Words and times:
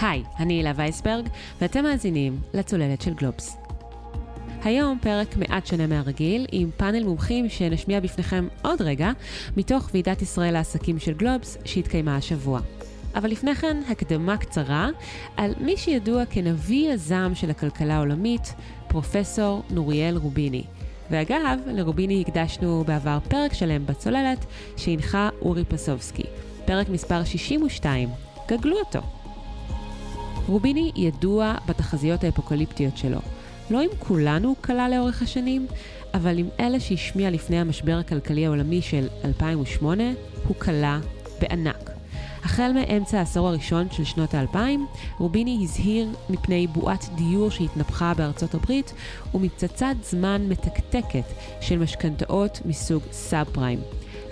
היי, 0.00 0.22
אני 0.38 0.54
הילה 0.54 0.72
וייסברג, 0.76 1.28
ואתם 1.60 1.84
מאזינים 1.84 2.38
לצוללת 2.54 3.02
של 3.02 3.14
גלובס. 3.14 3.56
היום 4.64 4.98
פרק 5.02 5.36
מעט 5.36 5.66
שונה 5.66 5.86
מהרגיל, 5.86 6.46
עם 6.52 6.70
פאנל 6.76 7.04
מומחים 7.04 7.48
שנשמיע 7.48 8.00
בפניכם 8.00 8.48
עוד 8.62 8.82
רגע, 8.82 9.10
מתוך 9.56 9.90
ועידת 9.92 10.22
ישראל 10.22 10.52
לעסקים 10.52 10.98
של 10.98 11.12
גלובס 11.12 11.58
שהתקיימה 11.64 12.16
השבוע. 12.16 12.60
אבל 13.14 13.30
לפני 13.30 13.54
כן, 13.54 13.82
הקדמה 13.88 14.36
קצרה 14.36 14.88
על 15.36 15.54
מי 15.60 15.76
שידוע 15.76 16.24
כנביא 16.30 16.92
הזעם 16.92 17.34
של 17.34 17.50
הכלכלה 17.50 17.96
העולמית, 17.96 18.54
פרופסור 18.88 19.62
נוריאל 19.70 20.16
רוביני. 20.16 20.64
ואגב, 21.10 21.58
לרוביני 21.66 22.24
הקדשנו 22.26 22.84
בעבר 22.86 23.18
פרק 23.28 23.54
שלם 23.54 23.86
בצוללת 23.86 24.46
שהנחה 24.76 25.28
אורי 25.42 25.64
פסובסקי. 25.64 26.24
פרק 26.64 26.88
מספר 26.88 27.24
62, 27.24 28.08
גגלו 28.48 28.76
אותו. 28.78 29.15
רוביני 30.48 30.92
ידוע 30.96 31.54
בתחזיות 31.68 32.24
האפוקליפטיות 32.24 32.96
שלו. 32.96 33.18
לא 33.70 33.80
עם 33.80 33.90
כולנו 33.98 34.54
קלה 34.60 34.88
לאורך 34.88 35.22
השנים, 35.22 35.66
אבל 36.14 36.38
עם 36.38 36.48
אלה 36.60 36.80
שהשמיע 36.80 37.30
לפני 37.30 37.60
המשבר 37.60 37.98
הכלכלי 37.98 38.46
העולמי 38.46 38.82
של 38.82 39.08
2008, 39.24 40.02
הוא 40.48 40.56
קלה 40.58 41.00
בענק. 41.40 41.90
החל 42.44 42.72
מאמצע 42.74 43.18
העשור 43.18 43.48
הראשון 43.48 43.86
של 43.90 44.04
שנות 44.04 44.34
האלפיים, 44.34 44.86
רוביני 45.18 45.58
הזהיר 45.62 46.08
מפני 46.30 46.66
בועת 46.66 47.04
דיור 47.14 47.50
שהתנפחה 47.50 48.14
בארצות 48.14 48.54
הברית 48.54 48.92
ומפצצת 49.34 49.94
זמן 50.02 50.46
מתקתקת 50.48 51.24
של 51.60 51.78
משכנתאות 51.78 52.60
מסוג 52.64 53.02
סאב 53.12 53.46
פריים. 53.52 53.78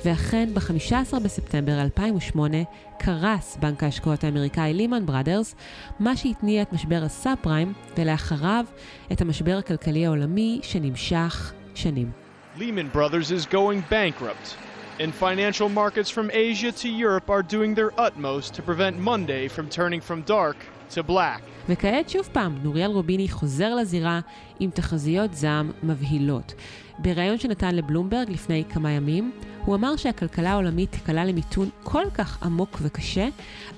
ואכן, 0.05 0.49
ב-15 0.55 1.19
בספטמבר 1.19 1.81
2008 1.81 2.57
קרס 2.99 3.57
בנק 3.61 3.83
ההשקעות 3.83 4.25
האמריקאי 4.25 4.75
לימן 4.75 5.07
בראדרס, 5.07 5.55
מה 6.01 6.17
שהתניע 6.17 6.63
את 6.63 6.73
משבר 6.73 7.03
הסאב 7.05 7.37
פריים, 7.43 7.73
ולאחריו 7.99 8.65
את 9.13 9.21
המשבר 9.21 9.57
הכלכלי 9.59 10.07
העולמי 10.07 10.61
שנמשך 10.63 11.53
שנים. 11.75 12.11
Lehman 12.59 12.97
Brothers 12.97 13.31
is 13.31 13.47
going 13.47 13.93
bankrupt. 13.93 14.57
And 15.01 15.13
financial 15.21 15.69
markets 15.69 16.11
from 16.11 16.31
Asia 16.33 16.73
to 16.83 16.89
Europe 16.89 17.29
are 17.31 17.43
doing 17.43 17.75
their 17.75 17.93
utmost 18.07 18.55
to 18.55 18.63
prevent 18.63 18.97
Monday 18.99 19.49
from 19.49 19.67
turning 19.69 20.01
from 20.01 20.21
dark 20.31 20.57
to 20.95 21.03
black. 21.03 21.41
וכעת 21.69 22.09
שוב 22.09 22.29
פעם, 22.33 22.59
נוריאל 22.63 22.91
רוביני 22.91 23.29
חוזר 23.29 23.75
לזירה 23.75 24.21
עם 24.61 24.71
תחזיות 24.71 25.35
זעם 25.35 25.73
מבהילות. 25.83 26.55
בריאיון 26.99 27.39
שנתן 27.39 27.75
לבלומברג 27.75 28.31
לפני 28.31 28.65
כמה 28.69 28.91
ימים, 28.91 29.33
הוא 29.65 29.75
אמר 29.75 29.97
שהכלכלה 29.97 30.51
העולמית 30.51 30.93
תיקלע 30.93 31.25
למיתון 31.25 31.69
כל 31.83 32.05
כך 32.15 32.43
עמוק 32.43 32.79
וקשה, 32.83 33.29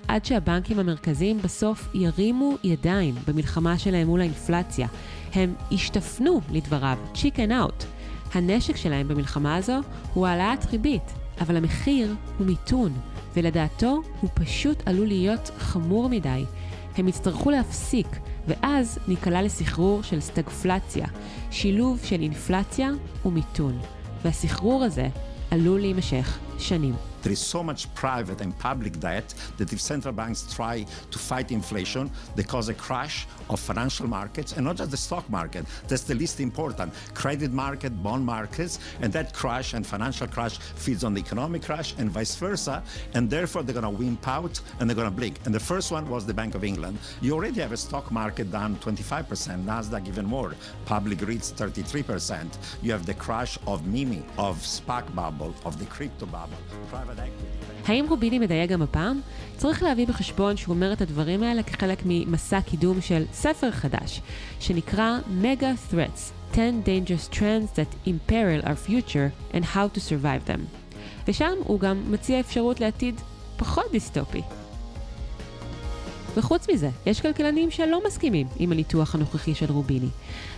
עד 0.08 0.24
שהבנקים 0.24 0.78
המרכזיים 0.78 1.38
בסוף 1.38 1.88
ירימו 1.94 2.56
ידיים 2.64 3.14
במלחמה 3.28 3.78
שלהם 3.78 4.06
מול 4.06 4.20
האינפלציה. 4.20 4.88
הם 5.34 5.54
השתפנו, 5.72 6.40
לדבריו, 6.50 6.98
chicken 7.14 7.50
out. 7.50 7.84
הנשק 8.34 8.76
שלהם 8.76 9.08
במלחמה 9.08 9.56
הזו 9.56 9.80
הוא 10.14 10.26
העלאת 10.26 10.66
ריבית, 10.72 11.12
אבל 11.40 11.56
המחיר 11.56 12.14
הוא 12.38 12.46
מיתון, 12.46 12.92
ולדעתו 13.36 14.02
הוא 14.20 14.30
פשוט 14.34 14.82
עלול 14.88 15.06
להיות 15.06 15.50
חמור 15.58 16.08
מדי. 16.08 16.44
הם 16.96 17.08
יצטרכו 17.08 17.50
להפסיק, 17.50 18.06
ואז 18.46 18.98
ניקלע 19.08 19.42
לסחרור 19.42 20.02
של 20.02 20.20
סטגפלציה, 20.20 21.06
שילוב 21.50 22.00
של 22.04 22.20
אינפלציה 22.22 22.90
ומיתון. 23.24 23.78
והסחרור 24.24 24.84
הזה 24.84 25.08
עלול 25.50 25.80
להימשך 25.80 26.38
שנים. 26.58 26.94
There 27.26 27.32
is 27.32 27.40
so 27.40 27.60
much 27.60 27.92
private 27.96 28.40
and 28.40 28.56
public 28.56 29.00
debt 29.00 29.34
that 29.56 29.72
if 29.72 29.80
central 29.80 30.14
banks 30.14 30.46
try 30.54 30.86
to 31.10 31.18
fight 31.18 31.50
inflation, 31.50 32.08
they 32.36 32.44
cause 32.44 32.68
a 32.68 32.74
crash 32.74 33.26
of 33.50 33.58
financial 33.58 34.06
markets 34.06 34.52
and 34.52 34.64
not 34.64 34.76
just 34.76 34.92
the 34.92 34.96
stock 34.96 35.28
market. 35.28 35.66
That's 35.88 36.04
the 36.04 36.14
least 36.14 36.38
important. 36.38 36.94
Credit 37.14 37.52
market, 37.52 38.00
bond 38.00 38.24
markets, 38.24 38.78
and 39.00 39.12
that 39.12 39.34
crash 39.34 39.74
and 39.74 39.84
financial 39.84 40.28
crash 40.28 40.58
feeds 40.58 41.02
on 41.02 41.14
the 41.14 41.20
economic 41.20 41.64
crash 41.64 41.96
and 41.98 42.08
vice 42.08 42.36
versa. 42.36 42.80
And 43.14 43.28
therefore, 43.28 43.64
they're 43.64 43.80
going 43.80 43.92
to 43.92 43.98
wimp 43.98 44.28
out 44.28 44.60
and 44.78 44.88
they're 44.88 44.94
going 44.94 45.10
to 45.10 45.16
blink. 45.16 45.40
And 45.46 45.52
the 45.52 45.58
first 45.58 45.90
one 45.90 46.08
was 46.08 46.26
the 46.26 46.34
Bank 46.34 46.54
of 46.54 46.62
England. 46.62 46.96
You 47.20 47.34
already 47.34 47.60
have 47.60 47.72
a 47.72 47.76
stock 47.76 48.12
market 48.12 48.52
down 48.52 48.76
25%, 48.76 49.64
NASDAQ 49.64 50.06
even 50.06 50.26
more, 50.26 50.54
public 50.84 51.18
REITs 51.18 51.52
33%. 51.54 52.56
You 52.82 52.92
have 52.92 53.04
the 53.04 53.14
crash 53.14 53.58
of 53.66 53.84
Mimi, 53.84 54.22
of 54.38 54.58
SPAC 54.58 55.12
bubble, 55.12 55.52
of 55.64 55.80
the 55.80 55.86
crypto 55.86 56.26
bubble, 56.26 56.58
private 56.88 57.15
האם 57.86 58.06
רוביני 58.08 58.38
מדייק 58.38 58.70
גם 58.70 58.82
הפעם? 58.82 59.20
צריך 59.56 59.82
להביא 59.82 60.06
בחשבון 60.06 60.56
שהוא 60.56 60.74
אומר 60.74 60.92
את 60.92 61.00
הדברים 61.00 61.42
האלה 61.42 61.62
כחלק 61.62 62.02
ממסע 62.04 62.60
קידום 62.60 63.00
של 63.00 63.24
ספר 63.32 63.70
חדש, 63.70 64.20
שנקרא 64.60 65.18
Mega 65.42 65.92
Threats, 65.92 66.52
10 66.52 66.60
Dangerous 66.84 67.34
Trends 67.34 67.78
that 67.78 68.08
Imperil 68.08 68.64
Our 68.64 68.88
Future 68.88 69.54
and 69.54 69.64
How 69.74 69.96
to 69.96 69.98
Survive 69.98 70.50
Them. 70.50 70.60
ושם 71.28 71.52
הוא 71.64 71.80
גם 71.80 72.12
מציע 72.12 72.40
אפשרות 72.40 72.80
לעתיד 72.80 73.20
פחות 73.56 73.84
דיסטופי. 73.92 74.42
וחוץ 76.36 76.66
מזה, 76.72 76.90
יש 77.06 77.20
כלכלנים 77.20 77.70
שלא 77.70 78.00
מסכימים 78.06 78.46
עם 78.58 78.72
הניתוח 78.72 79.14
הנוכחי 79.14 79.54
של 79.54 79.72
רוביני. 79.72 80.08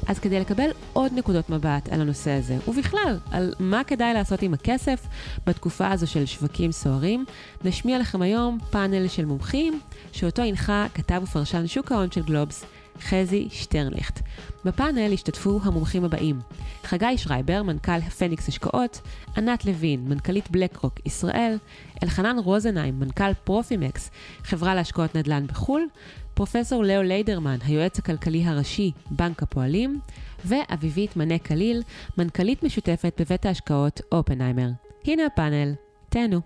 אז 0.07 0.19
כדי 0.19 0.41
לקבל 0.41 0.71
עוד 0.93 1.13
נקודות 1.15 1.51
מבט 1.51 1.89
על 1.91 2.01
הנושא 2.01 2.31
הזה, 2.31 2.57
ובכלל, 2.69 3.19
על 3.31 3.55
מה 3.61 3.85
כדאי 3.85 4.15
לעשות 4.15 4.43
עם 4.43 4.55
הכסף 4.55 5.07
בתקופה 5.47 5.91
הזו 5.91 6.07
של 6.07 6.27
שווקים 6.27 6.73
סוערים, 6.73 7.25
נשמיע 7.65 7.99
לכם 7.99 8.23
היום 8.23 8.59
פאנל 8.71 9.09
של 9.09 9.25
מומחים, 9.25 9.81
שאותו 10.13 10.43
הנחה 10.43 10.87
כתב 10.95 11.21
ופרשן 11.25 11.67
שוק 11.67 11.93
ההון 11.93 12.11
של 12.11 12.23
גלובס, 12.23 12.65
חזי 13.01 13.49
שטרנליכט. 13.51 14.21
בפאנל 14.65 15.13
השתתפו 15.13 15.61
המומחים 15.63 16.05
הבאים: 16.05 16.41
חגי 16.83 17.19
שרייבר, 17.19 17.63
מנכ"ל 17.63 18.01
פניקס 18.01 18.49
השקעות, 18.49 19.01
ענת 19.37 19.65
לוין, 19.65 20.09
מנכ"לית 20.09 20.51
בלקרוק 20.51 20.95
ישראל, 21.07 21.57
אלחנן 22.03 22.39
רוזנהיים, 22.39 23.01
מנכ"ל 23.01 23.35
פרופימקס, 23.45 24.11
חברה 24.43 24.75
להשקעות 24.75 25.15
נדל"ן 25.15 25.47
בחו"ל, 25.47 25.87
פרופסור 26.35 26.85
לאו 26.85 27.03
ליידרמן, 27.03 27.57
היועץ 27.65 27.99
הכלכלי 27.99 28.45
הראשי, 28.45 28.93
בנק 29.11 29.43
הפועלים, 29.43 30.01
ואביבית 30.45 31.17
מנה 31.17 31.39
קליל, 31.39 31.83
מנכ"לית 32.19 32.63
משותפת 32.63 33.21
בבית 33.21 33.47
ההשקעות 33.47 34.01
אופנהיימר. 34.13 34.69
הנה 35.05 35.27
הפאנל, 35.27 35.73
תהנו. 36.09 36.41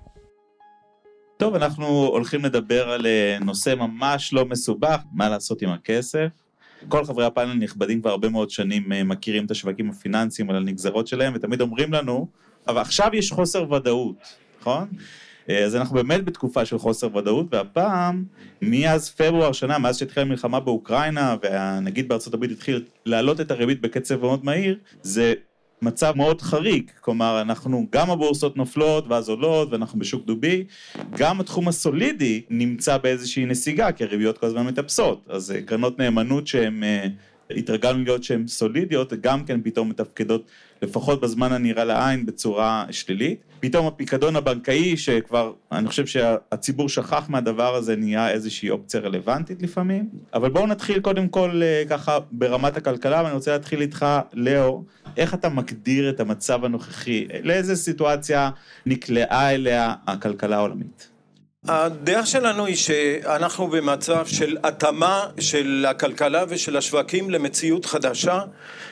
טוב, 1.37 1.55
אנחנו 1.55 1.87
הולכים 1.87 2.45
לדבר 2.45 2.91
על 2.91 3.07
אה, 3.07 3.39
נושא 3.41 3.75
ממש 3.75 4.33
לא 4.33 4.45
מסובך, 4.45 4.99
מה 5.13 5.29
לעשות 5.29 5.63
עם 5.63 5.71
הכסף. 5.71 6.42
כל 6.89 7.05
חברי 7.05 7.25
הפאנל 7.25 7.55
נכבדים 7.55 8.01
כבר 8.01 8.11
הרבה 8.11 8.29
מאוד 8.29 8.51
שנים 8.51 8.93
אה, 8.93 9.05
מכירים 9.05 9.45
את 9.45 9.51
השווקים 9.51 9.91
הפיננסיים 9.91 10.51
על 10.51 10.57
הנגזרות 10.57 11.07
שלהם, 11.07 11.33
ותמיד 11.37 11.61
אומרים 11.61 11.93
לנו, 11.93 12.29
אבל 12.69 12.81
עכשיו 12.81 13.11
יש 13.13 13.33
חוסר 13.33 13.73
ודאות, 13.73 14.17
נכון? 14.61 14.89
אה, 15.51 15.65
אז 15.65 15.77
אנחנו 15.77 15.95
באמת 15.95 16.25
בתקופה 16.25 16.65
של 16.65 16.79
חוסר 16.79 17.17
ודאות, 17.17 17.47
והפעם, 17.51 18.25
מאז 18.63 19.11
פברואר 19.11 19.53
שנה, 19.53 19.79
מאז 19.79 19.99
שהתחילה 19.99 20.27
המלחמה 20.27 20.61
באוקראינה, 20.61 21.37
והנגיד 21.43 22.09
בארצות 22.09 22.35
הברית 22.35 22.51
התחיל 22.51 22.85
להעלות 23.07 23.41
את 23.41 23.51
הריבית 23.51 23.81
בקצב 23.81 24.21
מאוד 24.21 24.45
מהיר, 24.45 24.79
זה 25.03 25.35
מצב 25.83 26.13
מאוד 26.17 26.43
חריג, 26.43 26.91
כלומר 27.01 27.41
אנחנו, 27.41 27.87
גם 27.93 28.11
הבורסות 28.11 28.57
נופלות 28.57 29.09
ואז 29.09 29.29
עולות 29.29 29.73
ואנחנו 29.73 29.99
בשוק 29.99 30.27
דובי, 30.27 30.65
גם 31.17 31.41
התחום 31.41 31.69
הסולידי 31.69 32.43
נמצא 32.51 32.97
באיזושהי 32.97 33.47
נסיגה 33.47 33.93
כי 33.93 34.05
הריביות 34.05 34.39
כל 34.39 34.47
הזמן 34.47 34.67
מטפסות, 34.67 35.27
אז 35.29 35.51
אה, 35.51 35.63
קרנות 35.63 35.99
נאמנות 35.99 36.47
שהן 36.47 36.85
אה, 36.85 37.07
התרגלנו 37.51 38.05
להיות 38.05 38.25
שהן 38.25 38.47
סולידיות, 38.47 39.13
גם 39.13 39.45
כן 39.45 39.61
פתאום 39.63 39.89
מתפקדות 39.89 40.47
לפחות 40.83 41.21
בזמן 41.21 41.53
הנראה 41.53 41.85
לעין 41.85 42.27
בצורה 42.27 42.85
שלילית. 42.91 43.41
פתאום 43.61 43.87
הפיקדון 43.87 44.37
הבנקאי 44.37 44.97
שכבר, 44.97 45.53
אני 45.73 45.89
חושב 45.89 46.07
שהציבור 46.07 46.89
שכח 46.89 47.29
מהדבר 47.29 47.75
הזה, 47.75 47.97
נהיה 47.97 48.31
איזושהי 48.31 48.71
אופציה 48.71 49.01
רלוונטית 49.01 49.63
לפעמים. 49.63 50.09
אבל 50.35 50.51
בואו 50.51 50.67
נתחיל 50.67 51.01
קודם 51.01 51.29
כל 51.29 51.63
אה, 51.63 51.83
ככה 51.89 52.19
ברמת 52.33 52.77
הכלכלה, 52.77 53.23
ואני 53.25 53.35
רוצה 53.35 53.53
להתחיל 53.53 53.81
איתך, 53.81 54.07
לאו, 54.33 54.85
איך 55.17 55.35
אתה 55.35 55.49
מגדיר 55.49 56.11
את 56.11 56.21
המצב 56.21 56.65
הנוכחי? 56.65 57.27
לאיזה 57.43 57.77
סיטואציה 57.77 58.51
נקלעה 58.87 59.55
אליה 59.55 59.95
הכלכלה 60.07 60.57
העולמית? 60.57 61.12
הדעה 61.69 62.27
שלנו 62.27 62.67
היא 62.67 62.77
שאנחנו 62.77 63.67
במצב 63.67 64.27
של 64.27 64.57
התאמה 64.63 65.27
של 65.41 65.87
הכלכלה 65.89 66.45
ושל 66.49 66.77
השווקים 66.77 67.31
למציאות 67.31 67.87
חדשה 67.87 68.41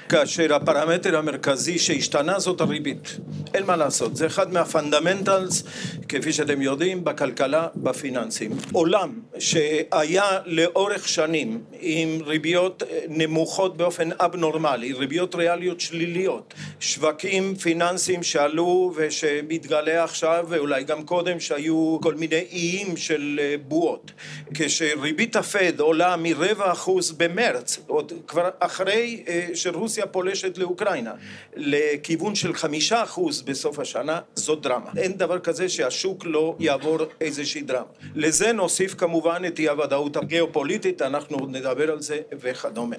כאשר 0.08 0.54
הפרמטר 0.54 1.16
המרכזי 1.16 1.78
שהשתנה 1.78 2.38
זאת 2.38 2.60
הריבית. 2.60 3.16
אין 3.54 3.66
מה 3.66 3.76
לעשות 3.76 4.16
זה 4.16 4.26
אחד 4.26 4.52
מה 4.52 4.68
fundamentals 4.68 5.62
כפי 6.08 6.32
שאתם 6.32 6.62
יודעים 6.62 7.04
בכלכלה 7.04 7.66
בפיננסים. 7.76 8.50
עולם 8.72 9.20
שהיה 9.38 10.38
לאורך 10.46 11.08
שנים 11.08 11.60
עם 11.80 12.18
ריביות 12.26 12.82
נמוכות 13.08 13.76
באופן 13.76 14.08
אבנורמלי 14.18 14.92
ריביות 14.92 15.34
ריאליות 15.34 15.80
שליליות 15.80 16.54
שווקים 16.80 17.54
פיננסיים 17.54 18.22
שעלו 18.22 18.92
ושמתגלה 18.96 20.04
עכשיו 20.04 20.46
ואולי 20.48 20.84
גם 20.84 21.02
קודם 21.02 21.40
שהיו 21.40 21.98
כל 22.02 22.14
מיני 22.14 22.44
איים 22.60 22.96
של 22.96 23.40
אה, 23.42 23.54
בועות. 23.68 24.12
כשריבית 24.54 25.36
הפד 25.36 25.80
עולה 25.80 26.16
מרבע 26.18 26.72
אחוז 26.72 27.12
במרץ, 27.12 27.78
עוד 27.86 28.12
כבר 28.26 28.48
אחרי 28.60 29.24
אה, 29.28 29.48
שרוסיה 29.54 30.06
פולשת 30.06 30.58
לאוקראינה, 30.58 31.12
לכיוון 31.56 32.34
של 32.34 32.54
חמישה 32.54 33.02
אחוז 33.02 33.42
בסוף 33.42 33.78
השנה, 33.78 34.20
זאת 34.34 34.62
דרמה. 34.62 34.90
אין 34.96 35.12
דבר 35.12 35.38
כזה 35.38 35.68
שהשוק 35.68 36.26
לא 36.26 36.56
יעבור 36.58 36.98
איזושהי 37.20 37.62
דרמה. 37.62 37.84
לזה 38.14 38.52
נוסיף 38.52 38.94
כמובן 38.94 39.42
את 39.46 39.58
אי 39.58 39.68
הוודאות 39.68 40.16
הגיאופוליטית, 40.16 41.02
אנחנו 41.02 41.36
עוד 41.36 41.56
נדבר 41.56 41.90
על 41.90 42.00
זה 42.00 42.18
וכדומה. 42.32 42.96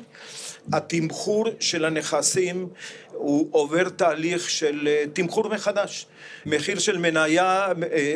התמחור 0.74 1.46
של 1.60 1.86
הנכסים 1.86 2.68
הוא 3.12 3.48
עובר 3.52 3.90
תהליך 3.90 4.50
של 4.50 4.88
אה, 4.88 5.04
תמחור 5.14 5.50
מחדש. 5.50 6.06
מחיר 6.46 6.80
של 6.80 6.98
מניה, 6.98 7.68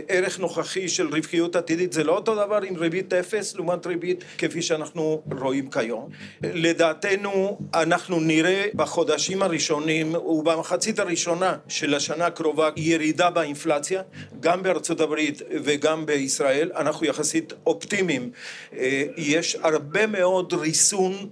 ערך 0.08 0.40
נוכחי 0.40 0.90
של 0.90 1.08
רווחיות 1.36 1.56
עתידית, 1.56 1.94
זה 1.94 2.04
לא 2.04 2.16
אותו 2.16 2.36
דבר 2.36 2.60
עם 2.64 2.76
ריבית 2.76 3.14
אפס 3.14 3.56
לעומת 3.56 3.86
ריבית 3.88 4.24
כפי 4.38 4.62
שאנחנו 4.62 5.22
רואים 5.40 5.70
כיום. 5.70 6.10
לדעתנו 6.44 7.60
אנחנו 7.74 8.20
נראה 8.20 8.66
בחודשים 8.74 9.42
הראשונים 9.42 10.16
ובמחצית 10.16 11.00
הראשונה 11.00 11.58
של 11.68 11.94
השנה 11.94 12.26
הקרובה 12.26 12.70
ירידה 12.76 13.30
באינפלציה, 13.30 14.02
גם 14.40 14.64
בארצות 14.64 15.02
הברית 15.02 15.42
וגם 15.64 16.06
בישראל, 16.06 16.72
אנחנו 16.76 17.06
יחסית 17.06 17.54
אופטימיים. 17.66 18.32
אה, 18.78 19.04
יש 19.18 19.58
הרבה 19.62 20.08
מאוד 20.08 20.54
ריסון 20.54 21.30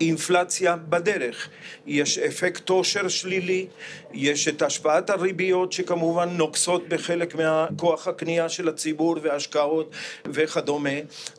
אינפלציה 0.00 0.76
בדרך. 0.76 1.48
יש 1.86 2.18
אפקט 2.18 2.68
עושר 2.68 3.08
שלילי, 3.08 3.66
יש 4.12 4.48
את 4.48 4.62
השפעת 4.62 5.10
הריביות 5.10 5.72
שכמובן 5.72 6.28
נוגסות 6.28 6.88
בחלק 6.88 7.34
מהכוח 7.34 8.08
הקנייה 8.08 8.48
של 8.48 8.68
הציבור 8.68 9.16
וההשקעות 9.22 9.90
וכדומה, 10.24 10.90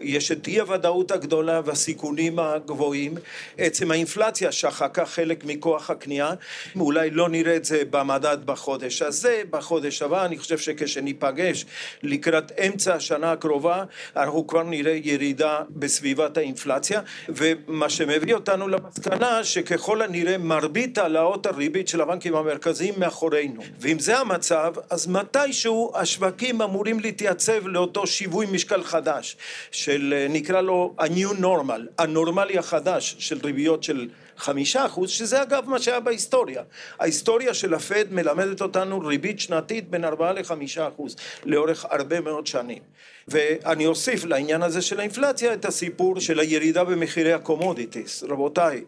יש 0.01 0.31
את 0.31 0.47
אי 0.47 0.59
הוודאות 0.59 1.12
הגדולה 1.12 1.62
והסיכונים 1.65 2.39
הגבוהים, 2.39 3.15
עצם 3.57 3.91
האינפלציה 3.91 4.51
שחקה 4.51 5.06
חלק 5.06 5.44
מכוח 5.45 5.89
הקנייה, 5.89 6.33
אולי 6.79 7.09
לא 7.09 7.29
נראה 7.29 7.56
את 7.56 7.65
זה 7.65 7.81
במדד 7.89 8.38
בחודש 8.45 9.01
הזה, 9.01 9.41
בחודש 9.50 10.01
הבא, 10.01 10.25
אני 10.25 10.38
חושב 10.38 10.57
שכשניפגש 10.57 11.65
לקראת 12.03 12.51
אמצע 12.67 12.95
השנה 12.95 13.31
הקרובה, 13.31 13.83
אנחנו 14.15 14.47
כבר 14.47 14.63
נראה 14.63 15.00
ירידה 15.03 15.59
בסביבת 15.69 16.38
האינפלציה, 16.38 17.01
ומה 17.29 17.89
שמביא 17.89 18.33
אותנו 18.33 18.67
למסקנה 18.67 19.44
שככל 19.44 20.01
הנראה 20.01 20.38
מרבית 20.38 20.97
העלאות 20.97 21.45
הריבית 21.45 21.88
של 21.88 22.01
הבנקים 22.01 22.35
המרכזיים 22.35 22.60
מאחורינו. 22.97 23.61
ואם 23.79 23.99
זה 23.99 24.17
המצב, 24.17 24.73
אז 24.89 25.07
מתישהו 25.07 25.91
השווקים 25.95 26.61
אמורים 26.61 26.99
להתייצב 26.99 27.67
לאותו 27.67 28.07
שיווי 28.07 28.45
משקל 28.51 28.83
חדש, 28.83 29.37
של 29.71 30.25
נקרא 30.29 30.61
לו 30.61 30.93
ה-new 30.97 31.41
normal, 31.41 31.81
הנורמלי 31.97 32.57
החדש 32.57 33.15
של 33.19 33.39
ריביות 33.43 33.83
של 33.83 34.09
חמישה 34.41 34.85
אחוז, 34.85 35.09
שזה 35.09 35.41
אגב 35.41 35.63
מה 35.69 35.79
שהיה 35.79 35.99
בהיסטוריה. 35.99 36.63
ההיסטוריה 36.99 37.53
של 37.53 37.73
הפד 37.73 38.05
מלמדת 38.11 38.61
אותנו 38.61 38.99
ריבית 38.99 39.39
שנתית 39.39 39.89
בין 39.89 40.05
ארבעה 40.05 40.33
לחמישה 40.33 40.88
אחוז 40.88 41.15
לאורך 41.45 41.85
הרבה 41.89 42.21
מאוד 42.21 42.47
שנים. 42.47 42.81
ואני 43.27 43.85
אוסיף 43.85 44.25
לעניין 44.25 44.61
הזה 44.61 44.81
של 44.81 44.99
האינפלציה 44.99 45.53
את 45.53 45.65
הסיפור 45.65 46.19
של 46.19 46.39
הירידה 46.39 46.83
במחירי 46.83 47.33
הקומודיטיס. 47.33 48.23
רבותיי, 48.23 48.83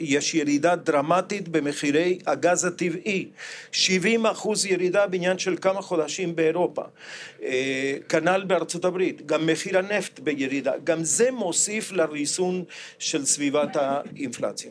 יש 0.00 0.34
ירידה 0.34 0.76
דרמטית 0.76 1.48
במחירי 1.48 2.18
הגז 2.26 2.64
הטבעי. 2.64 3.28
70 3.72 4.26
אחוז 4.26 4.66
ירידה 4.66 5.06
בעניין 5.06 5.38
של 5.38 5.56
כמה 5.60 5.82
חודשים 5.82 6.36
באירופה. 6.36 6.82
אה, 7.42 7.96
כנ"ל 8.08 8.44
בארצות 8.46 8.84
הברית. 8.84 9.26
גם 9.26 9.46
מחיר 9.46 9.78
הנפט 9.78 10.20
בירידה. 10.20 10.72
גם 10.84 11.04
זה 11.04 11.30
מוסיף 11.30 11.92
לריסון 11.92 12.64
של 12.98 13.24
סביבת 13.24 13.76
האינפלציה. 13.76 14.70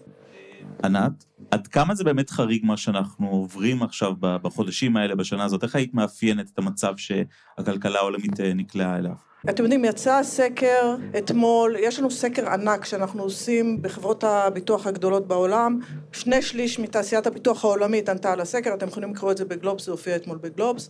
ענת, 0.83 1.25
עד 1.51 1.67
כמה 1.67 1.95
זה 1.95 2.03
באמת 2.03 2.29
חריג 2.29 2.65
מה 2.65 2.77
שאנחנו 2.77 3.27
עוברים 3.27 3.83
עכשיו 3.83 4.13
בחודשים 4.19 4.97
האלה, 4.97 5.15
בשנה 5.15 5.43
הזאת? 5.43 5.63
איך 5.63 5.75
היית 5.75 5.93
מאפיינת 5.93 6.49
את 6.53 6.59
המצב 6.59 6.93
שהכלכלה 6.97 7.99
העולמית 7.99 8.39
אה, 8.39 8.53
נקלעה 8.53 8.97
אליו? 8.97 9.15
אתם 9.49 9.63
יודעים, 9.63 9.85
יצא 9.85 10.23
סקר 10.23 10.95
אתמול, 11.17 11.75
יש 11.79 11.99
לנו 11.99 12.11
סקר 12.11 12.49
ענק 12.49 12.85
שאנחנו 12.85 13.23
עושים 13.23 13.81
בחברות 13.81 14.23
הביטוח 14.23 14.87
הגדולות 14.87 15.27
בעולם, 15.27 15.79
שני 16.11 16.41
שליש 16.41 16.79
מתעשיית 16.79 17.27
הביטוח 17.27 17.65
העולמית 17.65 18.09
ענתה 18.09 18.31
על 18.33 18.41
הסקר, 18.41 18.73
אתם 18.73 18.87
יכולים 18.87 19.13
לקרוא 19.13 19.31
את 19.31 19.37
זה 19.37 19.45
בגלובס, 19.45 19.85
זה 19.85 19.91
הופיע 19.91 20.15
אתמול 20.15 20.37
בגלובס. 20.37 20.89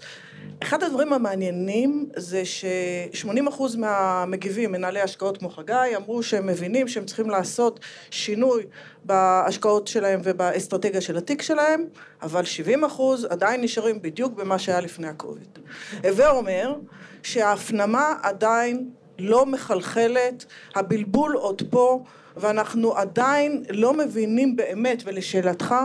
אחד 0.64 0.84
הדברים 0.84 1.14
המעניינים 1.14 2.10
זה 2.16 2.46
ש-80% 2.46 3.62
מהמגיבים, 3.78 4.72
מנהלי 4.72 5.02
השקעות 5.02 5.38
כמו 5.38 5.50
חגי, 5.50 5.96
אמרו 5.96 6.24
שהם 6.24 6.48
מבינים 6.48 6.88
שהם 6.88 7.06
צריכים 7.06 7.30
לעשות 7.30 7.80
שינוי 8.10 8.64
בהשקעות 9.06 9.88
שלהם 9.88 10.20
ובאסטרטגיה 10.24 11.02
של 11.02 11.18
התיק 11.18 11.42
שלהם, 11.42 11.84
אבל 12.22 12.44
70% 12.94 13.02
עדיין 13.30 13.62
נשארים 13.62 14.02
בדיוק 14.02 14.34
במה 14.34 14.60
שהיה 14.60 14.82
לפני 14.82 15.08
הקוביד. 15.08 15.60
הווה 16.04 16.30
אומר 16.30 16.76
שההפנמה 17.28 18.14
עדיין 18.22 18.90
לא 19.20 19.46
מחלחלת, 19.46 20.46
הבלבול 20.76 21.36
עוד 21.36 21.62
פה, 21.70 22.04
ואנחנו 22.38 22.96
עדיין 22.96 23.64
לא 23.70 23.94
מבינים 23.94 24.56
באמת, 24.56 25.04
ולשאלתך, 25.06 25.76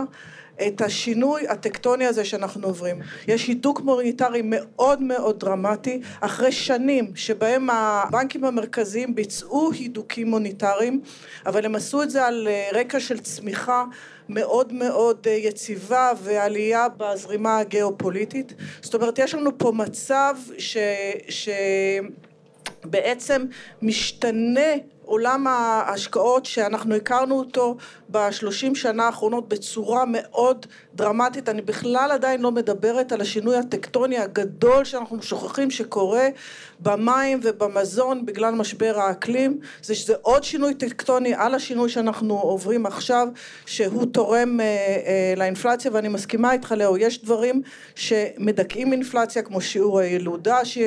את 0.67 0.81
השינוי 0.81 1.47
הטקטוני 1.47 2.05
הזה 2.05 2.25
שאנחנו 2.25 2.67
עוברים. 2.67 2.99
יש 3.27 3.47
הידוק 3.47 3.81
מוניטרי 3.81 4.41
מאוד 4.43 5.01
מאוד 5.01 5.39
דרמטי, 5.39 6.01
אחרי 6.21 6.51
שנים 6.51 7.11
שבהם 7.15 7.69
הבנקים 7.69 8.45
המרכזיים 8.45 9.15
ביצעו 9.15 9.71
הידוקים 9.71 10.29
מוניטריים, 10.29 11.01
אבל 11.45 11.65
הם 11.65 11.75
עשו 11.75 12.03
את 12.03 12.09
זה 12.09 12.25
על 12.25 12.47
אה, 12.47 12.69
רקע 12.73 12.99
של 12.99 13.19
צמיחה 13.19 13.83
מאוד 14.29 14.73
מאוד 14.73 15.17
אה, 15.27 15.31
יציבה 15.31 16.11
ועלייה 16.23 16.87
בזרימה 16.97 17.57
הגיאופוליטית. 17.57 18.53
זאת 18.81 18.93
אומרת, 18.93 19.19
יש 19.19 19.33
לנו 19.33 19.57
פה 19.57 19.71
מצב 19.71 20.35
ש... 20.57 20.77
ש... 21.29 21.49
בעצם 22.85 23.45
משתנה 23.81 24.71
עולם 25.05 25.47
ההשקעות 25.47 26.45
שאנחנו 26.45 26.95
הכרנו 26.95 27.39
אותו 27.39 27.77
בשלושים 28.13 28.75
שנה 28.75 29.05
האחרונות 29.05 29.49
בצורה 29.49 30.03
מאוד 30.07 30.65
דרמטית, 30.95 31.49
אני 31.49 31.61
בכלל 31.61 32.11
עדיין 32.11 32.41
לא 32.41 32.51
מדברת 32.51 33.11
על 33.11 33.21
השינוי 33.21 33.57
הטקטוני 33.57 34.17
הגדול 34.17 34.85
שאנחנו 34.85 35.21
שוכחים 35.21 35.71
שקורה 35.71 36.27
במים 36.79 37.39
ובמזון 37.43 38.25
בגלל 38.25 38.53
משבר 38.53 38.99
האקלים, 38.99 39.59
זה 39.81 39.95
שזה 39.95 40.13
עוד 40.21 40.43
שינוי 40.43 40.73
טקטוני 40.73 41.33
על 41.35 41.55
השינוי 41.55 41.89
שאנחנו 41.89 42.39
עוברים 42.39 42.85
עכשיו, 42.85 43.27
שהוא 43.65 44.05
תורם 44.05 44.59
אה, 44.59 44.65
אה, 44.65 45.33
לאינפלציה 45.37 45.91
ואני 45.93 46.07
מסכימה 46.07 46.53
איתך 46.53 46.71
לאו, 46.77 46.97
יש 46.97 47.23
דברים 47.23 47.61
שמדכאים 47.95 48.91
אינפלציה 48.91 49.41
כמו 49.41 49.61
שיעור 49.61 49.99
הילודה 49.99 50.65
ש, 50.65 50.77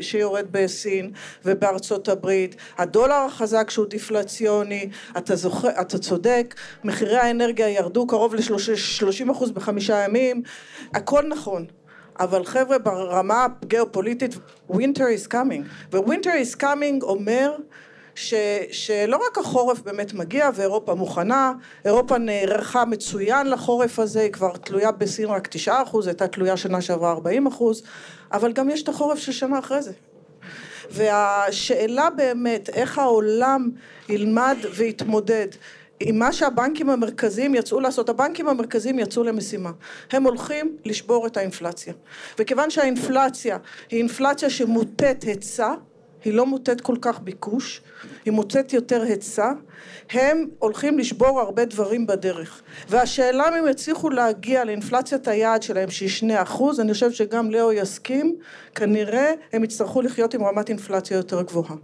שיורד 0.00 0.46
בסין 0.50 1.10
ובארצות 1.44 2.08
הברית, 2.08 2.56
הדולר 2.78 3.14
החזק 3.14 3.70
שהוא 3.70 3.86
דיפלציוני, 3.86 4.88
אתה, 5.18 5.36
זוכר, 5.36 5.68
אתה 5.80 5.98
צודק, 5.98 6.54
מחירי 6.84 7.16
האנרגיה 7.16 7.68
ירדו 7.68 8.06
קרוב 8.06 8.34
ל-30 8.34 9.32
אחוז 9.32 9.50
בחמישה 9.50 10.04
ימים, 10.04 10.42
הכל 10.94 11.22
נכון. 11.28 11.66
אבל 12.20 12.44
חבר'ה 12.44 12.78
ברמה 12.78 13.46
הגיאופוליטית 13.62 14.34
winter 14.70 15.06
is 15.16 15.32
coming 15.32 15.92
ו-winter 15.92 16.56
is 16.56 16.60
coming 16.60 17.02
אומר 17.02 17.56
ש, 18.14 18.34
שלא 18.70 19.20
רק 19.26 19.38
החורף 19.38 19.80
באמת 19.80 20.14
מגיע 20.14 20.50
ואירופה 20.54 20.94
מוכנה, 20.94 21.52
אירופה 21.84 22.18
נערכה 22.18 22.84
מצוין 22.84 23.50
לחורף 23.50 23.98
הזה, 23.98 24.20
היא 24.20 24.32
כבר 24.32 24.56
תלויה 24.56 24.92
בסין 24.92 25.26
רק 25.26 25.48
תשעה 25.48 25.82
אחוז, 25.82 26.06
הייתה 26.06 26.28
תלויה 26.28 26.56
שנה 26.56 26.80
שעברה 26.80 27.12
ארבעים 27.12 27.46
אחוז, 27.46 27.82
אבל 28.32 28.52
גם 28.52 28.70
יש 28.70 28.82
את 28.82 28.88
החורף 28.88 29.18
של 29.18 29.32
שנה 29.32 29.58
אחרי 29.58 29.82
זה. 29.82 29.92
והשאלה 30.90 32.10
באמת 32.10 32.68
איך 32.68 32.98
העולם 32.98 33.70
ילמד 34.08 34.56
ויתמודד 34.74 35.48
עם 36.00 36.18
מה 36.18 36.32
שהבנקים 36.32 36.90
המרכזיים 36.90 37.54
יצאו 37.54 37.80
לעשות, 37.80 38.08
הבנקים 38.08 38.48
המרכזיים 38.48 38.98
יצאו 38.98 39.24
למשימה, 39.24 39.70
הם 40.10 40.22
הולכים 40.22 40.76
לשבור 40.84 41.26
את 41.26 41.36
האינפלציה 41.36 41.94
וכיוון 42.38 42.70
שהאינפלציה 42.70 43.58
היא 43.90 43.98
אינפלציה 43.98 44.50
שמוטית 44.50 45.22
היצע 45.22 45.74
היא 46.24 46.34
לא 46.34 46.46
מוטית 46.46 46.80
כל 46.80 46.96
כך 47.00 47.20
ביקוש, 47.20 47.80
היא 48.24 48.32
מוטית 48.32 48.72
יותר 48.72 49.02
היצע, 49.02 49.52
הם 50.10 50.46
הולכים 50.58 50.98
לשבור 50.98 51.40
הרבה 51.40 51.64
דברים 51.64 52.06
בדרך. 52.06 52.62
והשאלה 52.88 53.48
אם 53.48 53.54
הם 53.54 53.68
יצליחו 53.68 54.10
להגיע 54.10 54.64
לאינפלציית 54.64 55.28
היעד 55.28 55.62
שלהם 55.62 55.90
שהיא 55.90 56.08
שני 56.08 56.42
אחוז, 56.42 56.80
אני 56.80 56.92
חושב 56.92 57.12
שגם 57.12 57.50
לאו 57.50 57.72
יסכים, 57.72 58.36
כנראה 58.74 59.32
הם 59.52 59.64
יצטרכו 59.64 60.02
לחיות 60.02 60.34
עם 60.34 60.44
רמת 60.44 60.68
אינפלציה 60.68 61.16
יותר 61.16 61.42
גבוהה. 61.42 61.76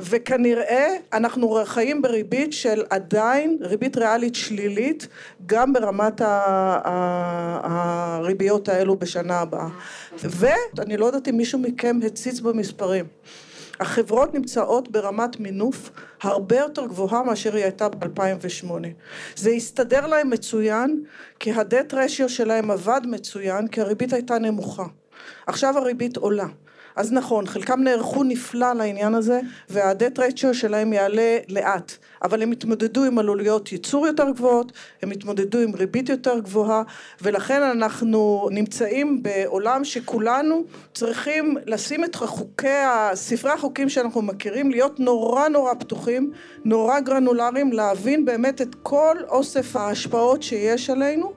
וכנראה 0.00 0.96
אנחנו 1.12 1.62
חיים 1.64 2.02
בריבית 2.02 2.52
של 2.52 2.84
עדיין 2.90 3.58
ריבית 3.60 3.96
ריאלית 3.96 4.34
שלילית 4.34 5.08
גם 5.46 5.72
ברמת 5.72 6.20
הריביות 7.64 8.68
האלו 8.68 8.96
בשנה 8.96 9.38
הבאה 9.38 9.68
ואני 10.24 10.96
לא 10.96 11.06
יודעת 11.06 11.28
אם 11.28 11.36
מישהו 11.36 11.58
מכם 11.58 11.98
הציץ 12.06 12.40
במספרים 12.40 13.06
החברות 13.80 14.34
נמצאות 14.34 14.88
ברמת 14.90 15.40
מינוף 15.40 15.90
הרבה 16.22 16.56
יותר 16.56 16.86
גבוהה 16.86 17.22
מאשר 17.22 17.54
היא 17.54 17.64
הייתה 17.64 17.88
ב-2008. 17.88 18.70
זה 19.36 19.50
הסתדר 19.50 20.06
להם 20.06 20.30
מצוין, 20.30 21.04
כי 21.38 21.52
ה-debt 21.52 21.92
ratio 21.92 22.28
שלהם 22.28 22.70
עבד 22.70 23.00
מצוין, 23.04 23.68
כי 23.68 23.80
הריבית 23.80 24.12
הייתה 24.12 24.38
נמוכה. 24.38 24.84
עכשיו 25.46 25.78
הריבית 25.78 26.16
עולה. 26.16 26.46
אז 26.96 27.12
נכון, 27.12 27.46
חלקם 27.46 27.80
נערכו 27.82 28.24
נפלא 28.24 28.72
לעניין 28.72 29.14
הזה, 29.14 29.40
והדט 29.68 30.18
רייצ'ו 30.18 30.54
שלהם 30.54 30.92
יעלה 30.92 31.38
לאט, 31.48 31.92
אבל 32.22 32.42
הם 32.42 32.52
התמודדו 32.52 33.04
עם 33.04 33.18
עלוליות 33.18 33.72
ייצור 33.72 34.06
יותר 34.06 34.30
גבוהות, 34.30 34.72
הם 35.02 35.10
התמודדו 35.10 35.58
עם 35.58 35.74
ריבית 35.74 36.08
יותר 36.08 36.38
גבוהה, 36.38 36.82
ולכן 37.22 37.62
אנחנו 37.62 38.48
נמצאים 38.50 39.22
בעולם 39.22 39.84
שכולנו 39.84 40.64
צריכים 40.94 41.56
לשים 41.66 42.04
את 42.04 42.14
חוקי, 42.14 42.68
ספרי 43.14 43.52
החוקים 43.52 43.88
שאנחנו 43.88 44.22
מכירים, 44.22 44.70
להיות 44.70 45.00
נורא 45.00 45.48
נורא 45.48 45.74
פתוחים, 45.74 46.32
נורא 46.64 47.00
גרנולריים, 47.00 47.72
להבין 47.72 48.24
באמת 48.24 48.62
את 48.62 48.74
כל 48.82 49.16
אוסף 49.28 49.76
ההשפעות 49.76 50.42
שיש 50.42 50.90
עלינו. 50.90 51.32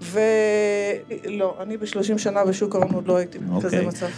ולא, 0.00 1.56
אני 1.60 1.76
בשלושים 1.76 2.18
שנה 2.18 2.44
בשוק 2.44 2.74
ההון 2.74 2.94
עוד 2.94 3.08
לא 3.08 3.16
הייתי 3.16 3.38
בכזה 3.38 3.58
okay. 3.58 3.64
אוקיי. 3.64 3.86
מצב. 3.86 4.08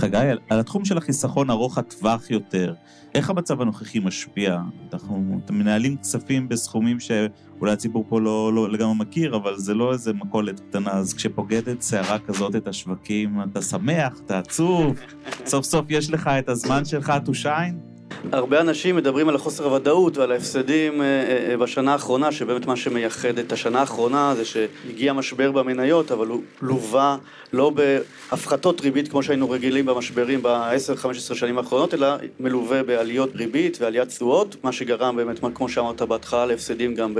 חגי, 0.00 0.16
על, 0.16 0.38
על 0.50 0.60
התחום 0.60 0.84
של 0.84 0.98
החיסכון 0.98 1.50
ארוך 1.50 1.78
הטווח 1.78 2.30
יותר, 2.30 2.74
איך 3.14 3.30
המצב 3.30 3.60
הנוכחי 3.60 3.98
משפיע? 3.98 4.58
אנחנו 4.92 5.40
מנהלים 5.50 5.96
כספים 5.96 6.48
בסכומים 6.48 7.00
שאולי 7.00 7.72
הציבור 7.72 8.04
פה 8.08 8.20
לא, 8.20 8.52
לא 8.54 8.70
לגמרי 8.70 8.94
מכיר, 8.98 9.36
אבל 9.36 9.58
זה 9.58 9.74
לא 9.74 9.92
איזה 9.92 10.12
מכולת 10.12 10.60
קטנה, 10.60 10.90
אז 10.90 11.14
כשפוגדת 11.14 11.80
סערה 11.80 12.18
כזאת 12.18 12.56
את 12.56 12.68
השווקים, 12.68 13.42
אתה 13.42 13.62
שמח, 13.62 14.20
אתה 14.26 14.38
עצוב, 14.38 15.00
סוף 15.46 15.64
סוף 15.64 15.86
יש 15.88 16.10
לך 16.10 16.30
את 16.38 16.48
הזמן 16.48 16.84
שלך 16.84 17.12
to 17.26 17.30
shine? 17.44 17.89
הרבה 18.32 18.60
אנשים 18.60 18.96
מדברים 18.96 19.28
על 19.28 19.34
החוסר 19.34 19.64
הוודאות 19.64 20.16
ועל 20.16 20.32
ההפסדים 20.32 21.02
אה, 21.02 21.06
אה, 21.06 21.50
אה, 21.50 21.56
בשנה 21.56 21.92
האחרונה, 21.92 22.32
שבאמת 22.32 22.66
מה 22.66 22.76
שמייחד 22.76 23.38
את 23.38 23.52
השנה 23.52 23.80
האחרונה 23.80 24.34
זה 24.36 24.44
שהגיע 24.44 25.12
משבר 25.12 25.52
במניות, 25.52 26.12
אבל 26.12 26.26
הוא 26.26 26.42
לווה 26.62 27.16
לא 27.52 27.70
בהפחתות 27.70 28.80
ריבית 28.80 29.08
כמו 29.08 29.22
שהיינו 29.22 29.50
רגילים 29.50 29.86
במשברים 29.86 30.42
ב-10-15 30.42 31.34
שנים 31.34 31.58
האחרונות, 31.58 31.94
אלא 31.94 32.08
מלווה 32.40 32.82
בעליות 32.82 33.30
ריבית 33.34 33.78
ועליית 33.80 34.08
תשואות, 34.08 34.56
מה 34.64 34.72
שגרם 34.72 35.16
באמת, 35.16 35.40
כמו 35.54 35.68
שאמרת 35.68 36.02
בהתחלה, 36.02 36.46
להפסדים 36.46 36.94
גם 36.94 37.14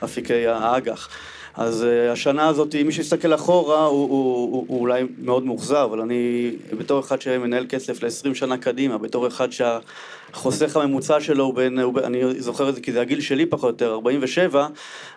באפיקי 0.00 0.46
האג"ח. 0.46 1.08
אז 1.56 1.82
uh, 1.82 2.12
השנה 2.12 2.48
הזאת, 2.48 2.74
מי 2.74 2.92
שיסתכל 2.92 3.34
אחורה, 3.34 3.84
הוא, 3.84 4.10
הוא, 4.10 4.52
הוא, 4.52 4.64
הוא 4.68 4.80
אולי 4.80 5.02
מאוד 5.18 5.46
מאוכזב, 5.46 5.88
אבל 5.90 6.00
אני, 6.00 6.50
בתור 6.78 7.00
אחד 7.00 7.20
שמנהל 7.20 7.66
כסף 7.68 8.02
ל-20 8.02 8.34
שנה 8.34 8.56
קדימה, 8.56 8.98
בתור 8.98 9.26
אחד 9.26 9.52
שה... 9.52 9.78
החוסך 10.34 10.76
הממוצע 10.76 11.20
שלו 11.20 11.44
הוא 11.44 11.54
בין, 11.54 11.78
הוא, 11.78 12.00
אני 12.04 12.40
זוכר 12.40 12.68
את 12.68 12.74
זה 12.74 12.80
כי 12.80 12.92
זה 12.92 13.00
הגיל 13.00 13.20
שלי 13.20 13.46
פחות 13.46 13.64
או 13.64 13.68
יותר, 13.68 13.92
47, 13.92 14.66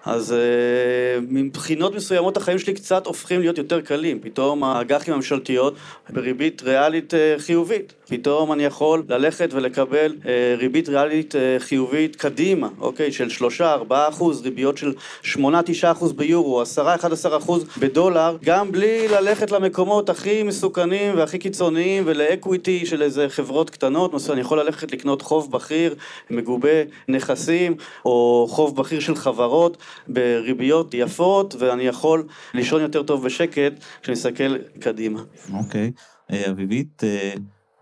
אז 0.05 0.31
uh, 0.31 1.23
מבחינות 1.29 1.95
מסוימות 1.95 2.37
החיים 2.37 2.59
שלי 2.59 2.73
קצת 2.73 3.05
הופכים 3.05 3.39
להיות 3.39 3.57
יותר 3.57 3.81
קלים, 3.81 4.19
פתאום 4.19 4.63
האג"חים 4.63 5.13
הממשלתיות 5.13 5.75
בריבית 6.09 6.61
ריאלית 6.63 7.13
uh, 7.13 7.41
חיובית, 7.41 7.93
פתאום 8.07 8.51
אני 8.51 8.63
יכול 8.63 9.03
ללכת 9.09 9.49
ולקבל 9.53 10.15
uh, 10.21 10.25
ריבית 10.57 10.89
ריאלית 10.89 11.35
uh, 11.35 11.37
חיובית 11.59 12.15
קדימה, 12.15 12.67
אוקיי, 12.79 13.11
של 13.11 13.27
3-4 13.59 13.61
אחוז, 13.89 14.41
ריביות 14.41 14.77
של 14.77 14.93
8-9 15.35 15.37
אחוז 15.83 16.13
ביורו, 16.27 16.63
10-11 16.63 17.37
אחוז 17.37 17.65
בדולר, 17.79 18.37
גם 18.43 18.71
בלי 18.71 19.07
ללכת 19.07 19.51
למקומות 19.51 20.09
הכי 20.09 20.43
מסוכנים 20.43 21.17
והכי 21.17 21.37
קיצוניים 21.37 22.03
ולאקוויטי 22.05 22.85
של 22.85 23.01
איזה 23.01 23.29
חברות 23.29 23.69
קטנות, 23.69 24.29
אני 24.29 24.41
יכול 24.41 24.59
ללכת 24.59 24.91
לקנות 24.91 25.21
חוב 25.21 25.51
בכיר 25.51 25.95
מגובה 26.29 26.83
נכסים 27.07 27.75
או 28.05 28.47
חוב 28.49 28.75
בכיר 28.75 28.99
של 28.99 29.15
חברות 29.15 29.77
בריביות 30.07 30.93
יפות 30.93 31.55
ואני 31.59 31.83
יכול 31.83 32.23
לישון 32.53 32.81
יותר 32.81 33.03
טוב 33.03 33.25
בשקט 33.25 33.73
כשאני 34.01 34.13
מסתכל 34.13 34.57
קדימה. 34.79 35.21
אוקיי, 35.53 35.91
okay. 35.95 36.33
אה, 36.33 36.49
אביבית, 36.49 37.03
אה, 37.03 37.33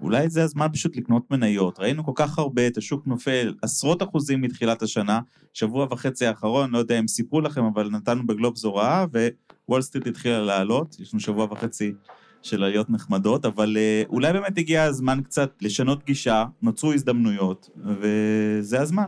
אולי 0.02 0.30
זה 0.30 0.44
הזמן 0.44 0.68
פשוט 0.74 0.96
לקנות 0.96 1.32
מניות. 1.32 1.80
ראינו 1.80 2.06
כל 2.06 2.12
כך 2.16 2.40
הרבה, 2.40 2.68
את 2.68 2.78
השוק 2.78 3.08
נופל 3.08 3.54
עשרות 3.62 4.04
אחוזים 4.04 4.42
מתחילת 4.42 4.82
השנה, 4.82 5.20
שבוע 5.54 5.88
וחצי 5.92 6.26
האחרון, 6.26 6.72
לא 6.72 6.78
יודע 6.78 7.00
אם 7.00 7.08
סיפרו 7.08 7.42
לכם, 7.42 7.64
אבל 7.64 7.90
נתנו 7.90 8.28
בגלובס 8.28 8.64
הוראה, 8.64 9.06
ווול 9.70 9.82
סטריט 9.82 10.08
התחילה 10.08 10.42
לעלות, 10.42 10.96
יש 11.00 11.14
לנו 11.14 11.20
שבוע 11.20 11.46
וחצי 11.52 11.94
של 12.42 12.64
עליות 12.64 12.90
נחמדות, 12.90 13.46
אבל 13.46 13.78
אה, 13.78 14.04
אולי 14.10 14.34
באמת 14.34 14.58
הגיע 14.58 14.84
הזמן 14.84 15.22
קצת 15.24 15.52
לשנות 15.62 16.06
גישה, 16.06 16.46
נוצרו 16.62 16.94
הזדמנויות, 16.94 17.70
וזה 17.86 18.82
הזמן. 18.82 19.06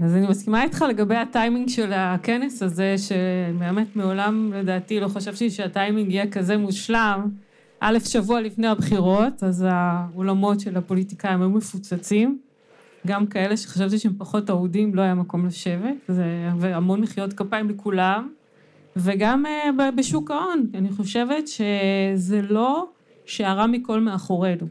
אז 0.00 0.14
אני 0.14 0.26
מסכימה 0.28 0.62
איתך 0.62 0.84
לגבי 0.88 1.16
הטיימינג 1.16 1.68
של 1.68 1.92
הכנס 1.92 2.62
הזה, 2.62 2.94
שבאמת 2.98 3.96
מעולם 3.96 4.52
לדעתי 4.54 5.00
לא 5.00 5.08
חשבתי 5.08 5.50
שהטיימינג 5.50 6.12
יהיה 6.12 6.30
כזה 6.30 6.56
מושלם. 6.56 7.30
א', 7.80 7.98
שבוע 8.04 8.40
לפני 8.40 8.66
הבחירות, 8.66 9.42
אז 9.42 9.64
האולמות 9.68 10.60
של 10.60 10.76
הפוליטיקאים 10.76 11.40
היו 11.40 11.50
מפוצצים. 11.50 12.38
גם 13.06 13.26
כאלה 13.26 13.56
שחשבתי 13.56 13.98
שהם 13.98 14.12
פחות 14.18 14.50
אהודים, 14.50 14.94
לא 14.94 15.02
היה 15.02 15.14
מקום 15.14 15.46
לשבת, 15.46 15.96
והמון 16.58 17.00
מחיאות 17.00 17.32
כפיים 17.32 17.68
לכולם. 17.68 18.28
וגם 18.96 19.46
אה, 19.46 19.90
בשוק 19.96 20.30
ההון, 20.30 20.66
אני 20.74 20.90
חושבת 20.90 21.48
שזה 21.48 22.42
לא 22.42 22.88
שהרע 23.24 23.66
מכל 23.66 24.00
מאחורינו. 24.00 24.66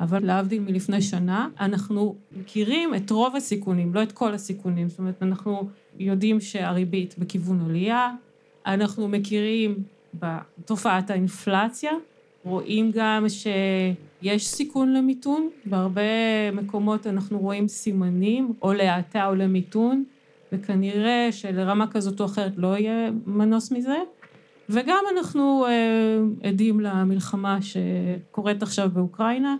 אבל 0.00 0.24
להבדיל 0.24 0.62
מלפני 0.62 1.02
שנה, 1.02 1.48
אנחנו 1.60 2.14
מכירים 2.40 2.94
את 2.94 3.10
רוב 3.10 3.36
הסיכונים, 3.36 3.94
לא 3.94 4.02
את 4.02 4.12
כל 4.12 4.34
הסיכונים. 4.34 4.88
זאת 4.88 4.98
אומרת, 4.98 5.22
אנחנו 5.22 5.68
יודעים 5.98 6.40
שהריבית 6.40 7.14
בכיוון 7.18 7.60
עלייה, 7.70 8.10
אנחנו 8.66 9.08
מכירים 9.08 9.82
בתופעת 10.14 11.10
האינפלציה, 11.10 11.92
רואים 12.44 12.90
גם 12.94 13.26
שיש 13.28 14.46
סיכון 14.46 14.92
למיתון, 14.92 15.48
בהרבה 15.64 16.02
מקומות 16.52 17.06
אנחנו 17.06 17.38
רואים 17.38 17.68
סימנים 17.68 18.52
או 18.62 18.72
להאטה 18.72 19.26
או 19.26 19.34
למיתון. 19.34 20.04
וכנראה 20.52 21.28
שלרמה 21.30 21.86
כזאת 21.86 22.20
או 22.20 22.24
אחרת 22.24 22.52
לא 22.56 22.78
יהיה 22.78 23.10
מנוס 23.26 23.72
מזה. 23.72 23.96
וגם 24.68 25.04
אנחנו 25.16 25.66
אה, 25.66 26.48
עדים 26.48 26.80
למלחמה 26.80 27.58
שקורית 27.62 28.62
עכשיו 28.62 28.90
באוקראינה. 28.92 29.56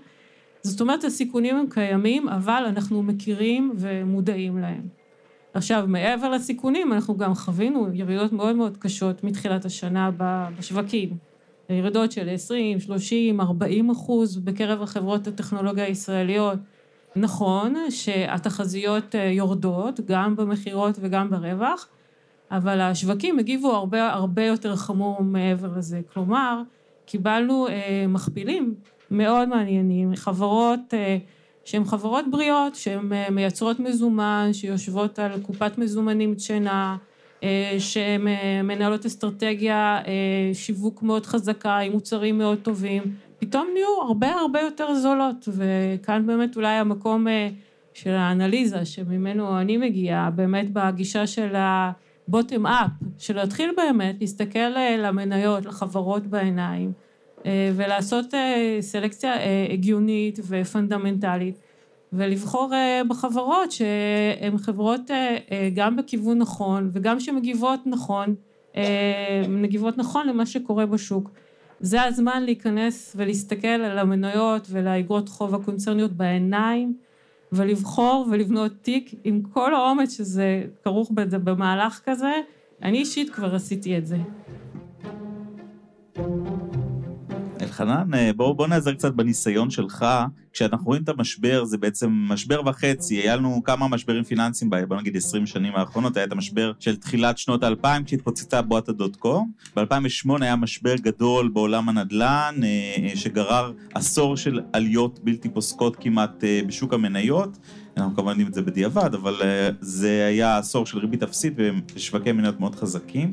זאת 0.63 0.81
אומרת 0.81 1.05
הסיכונים 1.05 1.57
הם 1.57 1.67
קיימים, 1.71 2.29
אבל 2.29 2.65
אנחנו 2.67 3.03
מכירים 3.03 3.73
ומודעים 3.77 4.59
להם. 4.59 4.83
עכשיו, 5.55 5.85
מעבר 5.89 6.31
לסיכונים, 6.31 6.93
אנחנו 6.93 7.17
גם 7.17 7.35
חווינו 7.35 7.89
ירידות 7.95 8.33
מאוד 8.33 8.57
מאוד 8.57 8.77
קשות 8.77 9.25
מתחילת 9.25 9.65
השנה 9.65 10.11
בשווקים. 10.59 11.28
ירידות 11.71 12.13
של 12.13 12.29
20, 12.29 12.81
30, 12.81 13.41
40 13.41 13.91
אחוז 13.91 14.37
בקרב 14.37 14.83
החברות 14.83 15.27
הטכנולוגיה 15.27 15.85
הישראליות. 15.85 16.59
נכון 17.17 17.75
שהתחזיות 17.91 19.15
אה, 19.15 19.25
יורדות 19.25 20.01
גם 20.01 20.37
במכירות 20.37 20.95
וגם 21.01 21.31
ברווח, 21.31 21.89
אבל 22.51 22.81
השווקים 22.81 23.39
הגיבו 23.39 23.73
הרבה 23.73 24.13
הרבה 24.13 24.45
יותר 24.45 24.77
חמור 24.77 25.23
מעבר 25.23 25.79
לזה. 25.79 26.01
כלומר, 26.13 26.63
קיבלנו 27.07 27.69
אה, 27.69 28.05
מכפילים 28.09 28.75
מאוד 29.11 29.49
מעניינים, 29.49 30.17
חברות 30.17 30.95
אה, 30.95 31.19
שהן 31.65 31.85
חברות 31.85 32.25
בריאות, 32.31 32.75
שהן 32.75 33.13
אה, 33.13 33.31
מייצרות 33.31 33.81
מזומן, 33.81 34.51
שיושבות 34.53 35.19
על 35.19 35.41
קופת 35.43 35.79
מזומנים 35.79 36.35
דשנה, 36.35 36.97
שהן 37.79 38.29
אה, 38.29 38.61
מנהלות 38.65 39.07
אסטרטגיה, 39.07 40.01
אה, 40.07 40.55
שיווק 40.55 41.03
מאוד 41.03 41.27
חזקה, 41.27 41.79
עם 41.79 41.93
מוצרים 41.93 42.39
מאוד 42.39 42.59
טובים, 42.63 43.03
פתאום 43.39 43.69
נהיו 43.75 44.03
הרבה 44.07 44.31
הרבה 44.31 44.61
יותר 44.61 44.95
זולות, 44.95 45.49
וכאן 45.49 46.27
באמת 46.27 46.57
אולי 46.57 46.75
המקום 46.75 47.29
אה, 47.29 47.49
של 47.95 48.11
האנליזה 48.11 48.85
שממנו 48.85 49.61
אני 49.61 49.77
מגיעה, 49.77 50.31
באמת 50.31 50.73
בגישה 50.73 51.27
של 51.27 51.57
ה-bottom 51.57 52.65
up, 52.65 53.05
של 53.19 53.37
להתחיל 53.37 53.71
באמת 53.77 54.17
להסתכל 54.21 54.77
אה, 54.77 54.97
למניות, 54.99 55.67
לחברות 55.67 56.27
בעיניים, 56.27 56.93
אה, 57.47 57.71
ולעשות 57.77 58.35
סלקציה 58.81 59.35
הגיונית 59.73 60.39
ופונדמנטלית, 60.49 61.59
ולבחור 62.13 62.73
בחברות 63.09 63.73
שהן 63.73 64.59
חברות 64.59 65.11
גם 65.75 65.97
בכיוון 65.97 66.39
נכון 66.39 66.91
וגם 66.93 67.21
שמגיבות 67.21 67.81
נכון, 67.87 68.35
מגיבות 69.49 69.99
נכון 69.99 70.27
למה 70.27 70.47
שקורה 70.47 70.87
בשוק. 70.87 71.31
זה 71.81 72.03
הזמן 72.03 72.43
להיכנס 72.43 73.15
ולהסתכל 73.17 73.69
על 73.69 73.99
המניות 73.99 74.67
ולאגרות 74.71 75.29
חוב 75.29 75.55
הקונצרניות 75.55 76.13
בעיניים 76.13 76.95
ולבחור 77.53 78.27
ולבנות 78.31 78.73
תיק 78.83 79.15
עם 79.25 79.43
כל 79.53 79.75
האומץ 79.75 80.17
שזה 80.17 80.65
כרוך 80.85 81.11
במהלך 81.15 82.01
כזה. 82.05 82.33
אני 82.83 82.99
אישית 82.99 83.31
כבר 83.31 83.55
עשיתי 83.55 83.99
את 83.99 84.07
זה. 84.07 84.17
חנן, 87.79 88.15
אה, 88.15 88.31
בוא, 88.37 88.53
בוא 88.53 88.67
נעזר 88.67 88.95
קצת 88.95 89.13
בניסיון 89.13 89.71
שלך. 89.71 90.07
כשאנחנו 90.53 90.87
רואים 90.87 91.03
את 91.03 91.09
המשבר, 91.09 91.65
זה 91.65 91.79
בעצם 91.79 92.11
משבר 92.11 92.61
וחצי. 92.67 93.15
היה 93.15 93.37
לנו 93.37 93.63
כמה 93.65 93.89
משברים 93.89 94.25
פיננסיים, 94.25 94.71
בוא 94.89 94.97
נגיד 94.97 95.17
20 95.17 95.47
שנים 95.47 95.73
האחרונות, 95.77 96.17
היה 96.17 96.27
את 96.27 96.33
המשבר 96.33 96.73
של 96.79 96.97
תחילת 96.97 97.39
שנות 97.39 97.63
האלפיים, 97.63 98.05
כשהתפוצצה 98.05 98.63
בועת 98.63 98.89
הדוט 98.89 99.17
קום. 99.17 99.51
ב-2008 99.77 100.31
היה 100.41 100.57
משבר 100.57 100.95
גדול 100.95 101.49
בעולם 101.49 101.89
הנדל"ן, 101.89 102.55
אה, 102.63 102.69
אה, 103.03 103.17
שגרר 103.17 103.73
עשור 103.95 104.37
של 104.37 104.61
עליות 104.73 105.21
בלתי 105.25 105.49
פוסקות 105.49 105.97
כמעט 105.97 106.45
בשוק 106.67 106.95
המניות. 106.95 107.59
אנחנו 107.97 108.15
כמובן 108.15 108.31
יודעים 108.31 108.49
את 108.49 108.55
זה 108.55 108.63
בדיעבד, 108.63 109.15
אבל 109.15 109.35
זה 109.81 110.27
היה 110.29 110.59
עשור 110.59 110.87
של 110.87 110.99
ריבית 110.99 111.23
אפסית 111.23 111.53
ושווקי 111.95 112.33
מניות 112.33 112.61
מאוד 112.61 112.75
חזקים. 112.75 113.31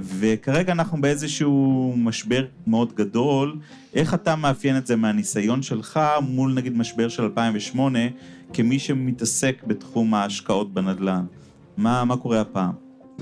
וכרגע 0.00 0.72
אנחנו 0.72 1.00
באיזשהו 1.00 1.94
משבר 1.96 2.44
מאוד 2.66 2.92
גדול. 2.94 3.56
איך 3.94 4.14
אתה 4.14 4.36
מאפיין 4.36 4.76
את 4.76 4.86
זה 4.86 4.96
מהניסיון 4.96 5.62
שלך 5.62 6.00
מול 6.22 6.54
נגיד 6.54 6.76
משבר 6.76 7.08
של 7.08 7.22
2008, 7.22 7.98
כמי 8.52 8.78
שמתעסק 8.78 9.62
בתחום 9.66 10.14
ההשקעות 10.14 10.74
בנדל"ן? 10.74 11.24
מה, 11.76 12.04
מה 12.04 12.16
קורה 12.16 12.40
הפעם? 12.40 12.72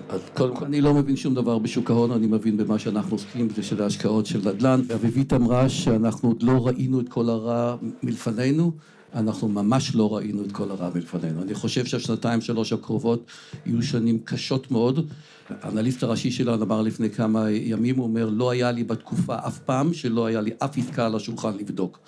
אז 0.09 0.21
קודם 0.35 0.57
כל 0.57 0.65
אני 0.65 0.81
לא 0.81 0.95
מבין 0.95 1.17
שום 1.17 1.35
דבר 1.35 1.59
בשוק 1.59 1.91
ההון, 1.91 2.11
אני 2.11 2.27
מבין 2.27 2.57
במה 2.57 2.79
שאנחנו 2.79 3.15
עוסקים, 3.15 3.49
זה 3.57 3.63
של 3.63 3.83
ההשקעות 3.83 4.27
של 4.27 4.39
נדל"ן. 4.39 4.81
אביבית 4.95 5.33
אמרה 5.33 5.69
שאנחנו 5.69 6.29
עוד 6.29 6.43
לא 6.43 6.67
ראינו 6.67 7.01
את 7.01 7.09
כל 7.09 7.29
הרע 7.29 7.77
מלפנינו. 8.03 8.73
אנחנו 9.17 9.49
ממש 9.49 9.95
לא 9.95 10.17
ראינו 10.17 10.45
את 10.45 10.53
כל 10.53 10.71
הרע 10.71 10.91
מלפנינו. 10.95 11.43
אני 11.43 11.55
חושב 11.55 11.85
שהשנתיים 11.85 12.41
שלוש 12.41 12.73
הקרובות 12.73 13.27
יהיו 13.67 13.83
שנים 13.83 14.19
קשות 14.25 14.71
מאוד. 14.71 15.07
האנליסט 15.49 16.03
הראשי 16.03 16.31
שלנו 16.31 16.65
אמר 16.65 16.83
לפני 16.83 17.11
כמה 17.11 17.51
ימים, 17.51 17.97
הוא 17.97 18.05
אומר, 18.05 18.29
לא 18.29 18.51
היה 18.51 18.73
לי 18.73 18.85
בתקופה 18.85 19.37
אף 19.47 19.59
פעם 19.59 19.95
שלא 19.95 20.27
היה 20.27 20.41
לי 20.41 20.51
אף 20.59 20.79
עסקה 20.79 21.07
על 21.07 21.15
השולחן 21.15 21.57
לבדוק. 21.57 21.99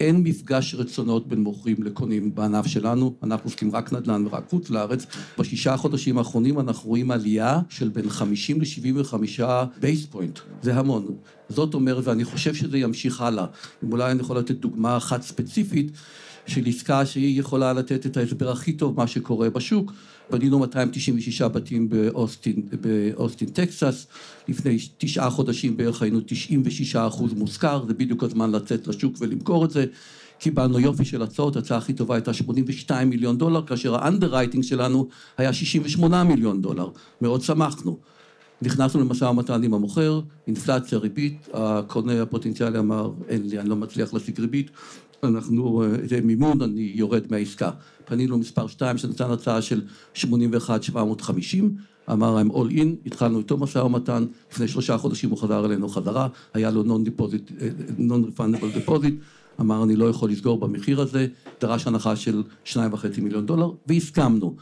אין 0.00 0.16
מפגש 0.16 0.74
רצונות 0.74 1.28
בין 1.28 1.40
מוכרים 1.40 1.76
לקונים 1.82 2.34
בענף 2.34 2.66
שלנו, 2.66 3.14
אנחנו 3.22 3.46
עוסקים 3.46 3.76
רק 3.76 3.92
נדל"ן 3.92 4.26
ורק 4.26 4.50
חוץ 4.50 4.70
לארץ. 4.70 5.06
בשישה 5.38 5.74
החודשים 5.74 6.18
האחרונים 6.18 6.60
אנחנו 6.60 6.88
רואים 6.88 7.10
עלייה 7.10 7.60
של 7.68 7.88
בין 7.88 8.10
50 8.10 8.60
ל-75 8.60 9.42
basis 9.80 10.06
point, 10.06 10.38
זה 10.62 10.74
המון. 10.74 11.06
זאת 11.48 11.74
אומרת, 11.74 12.06
ואני 12.06 12.24
חושב 12.24 12.54
שזה 12.54 12.78
ימשיך 12.78 13.20
הלאה. 13.20 13.46
אם 13.84 13.92
אולי 13.92 14.10
אני 14.10 14.20
יכול 14.20 14.38
לתת 14.38 14.54
דוגמה 14.54 14.96
אחת 14.96 15.22
ספציפית, 15.22 15.92
של 16.46 16.66
עסקה 16.66 17.06
שהיא 17.06 17.40
יכולה 17.40 17.72
לתת 17.72 18.06
את 18.06 18.16
ההסבר 18.16 18.50
הכי 18.50 18.72
טוב 18.72 18.96
מה 18.96 19.06
שקורה 19.06 19.50
בשוק. 19.50 19.92
בנינו 20.30 20.58
296 20.58 21.42
בתים 21.42 21.88
באוסטין, 21.88 22.62
באוסטין 22.80 23.48
טקסס, 23.48 24.06
לפני 24.48 24.78
תשעה 24.98 25.30
חודשים 25.30 25.76
בערך 25.76 26.02
היינו 26.02 26.20
96 26.26 26.96
אחוז 26.96 27.32
מושכר, 27.32 27.84
זה 27.86 27.94
בדיוק 27.94 28.22
הזמן 28.22 28.50
לצאת 28.50 28.86
לשוק 28.86 29.14
ולמכור 29.20 29.64
את 29.64 29.70
זה. 29.70 29.84
קיבלנו 30.38 30.80
יופי 30.80 31.04
של 31.04 31.22
הצעות, 31.22 31.56
ההצעה 31.56 31.78
הכי 31.78 31.92
טובה 31.92 32.14
הייתה 32.14 32.32
82 32.32 33.10
מיליון 33.10 33.38
דולר, 33.38 33.66
כאשר 33.66 33.94
ה 33.94 33.99
underwriting 33.99 34.64
שלנו 34.64 35.08
היה 35.36 35.52
68 35.52 36.24
מיליון 36.24 36.62
דולר, 36.62 36.88
מאוד 37.20 37.42
שמחנו. 37.42 37.98
נכנסנו 38.62 39.00
למשא 39.00 39.24
ומתן 39.24 39.62
עם 39.62 39.74
המוכר, 39.74 40.20
אינפלציה, 40.46 40.98
ריבית, 40.98 41.48
הקונה 41.54 42.22
הפוטנציאלי 42.22 42.78
אמר, 42.78 43.10
אין 43.28 43.48
לי, 43.48 43.58
אני 43.58 43.68
לא 43.68 43.76
מצליח 43.76 44.14
להשיג 44.14 44.40
ריבית, 44.40 44.70
אנחנו, 45.24 45.82
אה, 45.82 45.88
זה 46.08 46.20
מימון, 46.20 46.62
אני 46.62 46.92
יורד 46.94 47.22
מהעסקה. 47.30 47.70
פנינו 48.04 48.38
מספר 48.38 48.66
2 48.66 48.98
שנתן 48.98 49.30
הצעה 49.30 49.62
של 49.62 49.82
81,750, 50.14 51.76
אמר 52.12 52.42
I'm 52.42 52.52
all 52.52 52.72
in, 52.72 53.06
התחלנו 53.06 53.38
איתו 53.38 53.56
משא 53.56 53.78
ומתן, 53.78 54.24
לפני 54.52 54.68
שלושה 54.68 54.98
חודשים 54.98 55.30
הוא 55.30 55.38
חזר 55.38 55.66
אלינו 55.66 55.88
חזרה, 55.88 56.28
היה 56.54 56.70
לו 56.70 56.84
non-refundable 56.84 58.88
deposit, 58.88 59.12
אמר 59.60 59.84
אני 59.84 59.96
לא 59.96 60.08
יכול 60.08 60.30
לסגור 60.30 60.58
במחיר 60.58 61.00
הזה, 61.00 61.26
דרש 61.60 61.86
הנחה 61.86 62.16
של 62.16 62.42
2.5 62.64 62.76
מיליון 63.22 63.46
דולר, 63.46 63.70
והסכמנו. 63.86 64.54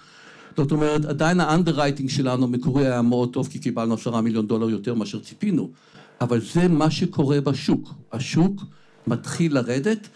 זאת 0.57 0.73
אומרת, 0.73 1.05
עדיין 1.05 1.41
ה 1.41 1.46
underwriting 1.46 2.09
שלנו 2.09 2.45
המקורי 2.45 2.87
היה 2.87 3.03
מאוד 3.03 3.33
טוב, 3.33 3.49
כי 3.49 3.59
קיבלנו 3.59 3.95
עשרה 3.95 4.21
מיליון 4.21 4.47
דולר 4.47 4.71
יותר 4.71 4.95
מאשר 4.95 5.19
ציפינו, 5.19 5.71
אבל 6.21 6.41
זה 6.41 6.69
מה 6.69 6.91
שקורה 6.91 7.41
בשוק. 7.41 7.95
השוק 8.13 8.63
מתחיל 9.07 9.55
לרדת, 9.55 10.09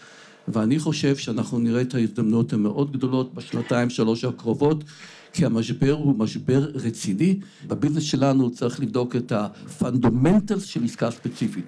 ואני 0.47 0.79
חושב 0.79 1.15
שאנחנו 1.15 1.59
נראה 1.59 1.81
את 1.81 1.95
ההזדמנויות 1.95 2.53
המאוד 2.53 2.91
גדולות 2.91 3.33
בשנתיים 3.33 3.89
שלוש 3.89 4.23
הקרובות 4.23 4.83
כי 5.33 5.45
המשבר 5.45 5.91
הוא 5.91 6.19
משבר 6.19 6.67
רציני. 6.73 7.39
ב 7.67 7.71
business 7.71 8.03
שלנו 8.03 8.51
צריך 8.51 8.79
לבדוק 8.79 9.15
את 9.15 9.31
ה 9.31 9.41
fundamentals 9.41 10.63
של 10.63 10.83
עסקה 10.83 11.11
ספציפית 11.11 11.65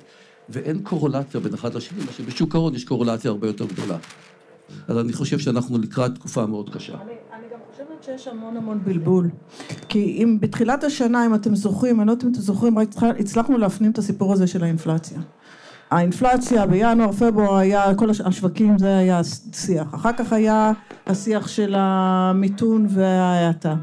ואין 0.50 0.80
קורלציה 0.84 1.40
בין 1.40 1.54
אחד 1.54 1.76
לשני, 1.76 2.04
מה 2.06 2.12
שבשוק 2.12 2.56
ההון 2.56 2.76
יש 2.76 2.84
קורלציה 2.84 3.32
הרבה 3.32 3.48
יותר 3.48 3.66
גדולה. 3.66 3.98
אז 4.88 4.98
אני 4.98 5.14
חושב 5.14 5.40
שאנחנו 5.40 5.78
לקראת 5.78 6.16
תקופה 6.16 6.46
מאוד 6.46 6.70
קשה. 6.70 6.98
חושבת 7.72 8.04
שיש 8.04 8.28
המון 8.28 8.58
המון 8.58 8.80
בלבול. 8.84 9.30
כי 9.90 10.00
אם 10.00 10.38
בתחילת 10.40 10.84
השנה, 10.84 11.26
אם 11.26 11.36
אתם 11.36 11.56
זוכרים, 11.56 12.00
אני 12.00 12.08
לא 12.08 12.12
יודעת 12.12 12.26
אם 12.26 12.32
אתם 12.32 12.42
זוכרים, 12.42 12.78
הצלחנו 13.20 13.58
להפנים 13.58 13.92
את 13.92 13.98
הסיפור 13.98 14.34
הזה 14.34 14.48
של 14.48 14.64
האינפלציה. 14.64 15.20
האינפלציה 15.92 16.66
בינואר, 16.66 17.12
פברואר 17.12 17.56
היה, 17.56 17.96
כל 17.96 18.10
השווקים 18.10 18.78
זה 18.78 18.98
היה 18.98 19.22
שיח. 19.54 19.96
אחר 19.96 20.14
כך 20.14 20.34
היה 20.34 20.72
השיח 21.08 21.48
של 21.48 21.76
המיתון 21.78 22.86
וההאטה. 22.90 23.76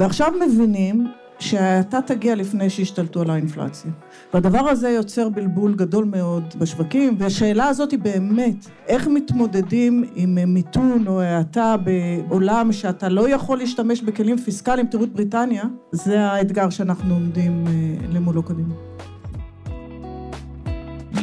ועכשיו 0.00 0.32
מבינים 0.46 1.06
שההאטה 1.38 2.00
תגיע 2.02 2.34
לפני 2.34 2.70
שישתלטו 2.70 3.20
על 3.20 3.30
האינפלציה. 3.30 3.90
והדבר 4.34 4.58
הזה 4.58 4.88
יוצר 4.90 5.28
בלבול 5.28 5.74
גדול 5.74 6.04
מאוד 6.04 6.44
בשווקים, 6.58 7.16
והשאלה 7.18 7.68
הזאת 7.68 7.90
היא 7.90 7.98
באמת, 7.98 8.66
איך 8.86 9.08
מתמודדים 9.08 10.04
עם 10.14 10.38
מיתון 10.46 11.04
או 11.06 11.20
האטה 11.20 11.76
בעולם 11.76 12.72
שאתה 12.72 13.08
לא 13.08 13.28
יכול 13.28 13.58
להשתמש 13.58 14.02
בכלים 14.02 14.38
פיסקליים, 14.38 14.86
תראו 14.86 15.04
את 15.04 15.12
בריטניה, 15.12 15.64
זה 15.92 16.20
האתגר 16.20 16.70
שאנחנו 16.70 17.14
עומדים 17.14 17.64
אה, 17.66 17.72
למולו 18.12 18.42
קדימה. 18.42 18.89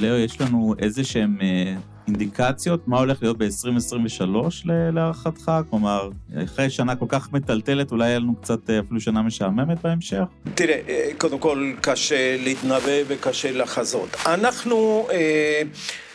לאו, 0.01 0.17
יש 0.17 0.41
לנו 0.41 0.75
איזה 0.79 1.03
שהם 1.03 1.38
אה, 1.41 1.73
אינדיקציות 2.07 2.88
מה 2.88 2.99
הולך 2.99 3.21
להיות 3.21 3.38
ב-2023 3.38 4.25
להערכתך? 4.65 5.51
כלומר, 5.69 6.10
אחרי 6.43 6.69
שנה 6.69 6.95
כל 6.95 7.05
כך 7.10 7.33
מטלטלת, 7.33 7.91
אולי 7.91 8.07
יהיה 8.07 8.19
לנו 8.19 8.36
קצת 8.36 8.69
אה, 8.69 8.79
אפילו 8.79 8.99
שנה 8.99 9.21
משעממת 9.21 9.81
בהמשך? 9.83 10.23
תראה, 10.55 10.79
אה, 10.89 11.10
קודם 11.17 11.39
כל 11.39 11.71
קשה 11.81 12.38
להתנבא 12.43 12.91
וקשה 13.07 13.51
לחזות. 13.51 14.10
אנחנו... 14.25 15.07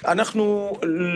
אנחנו 0.06 0.72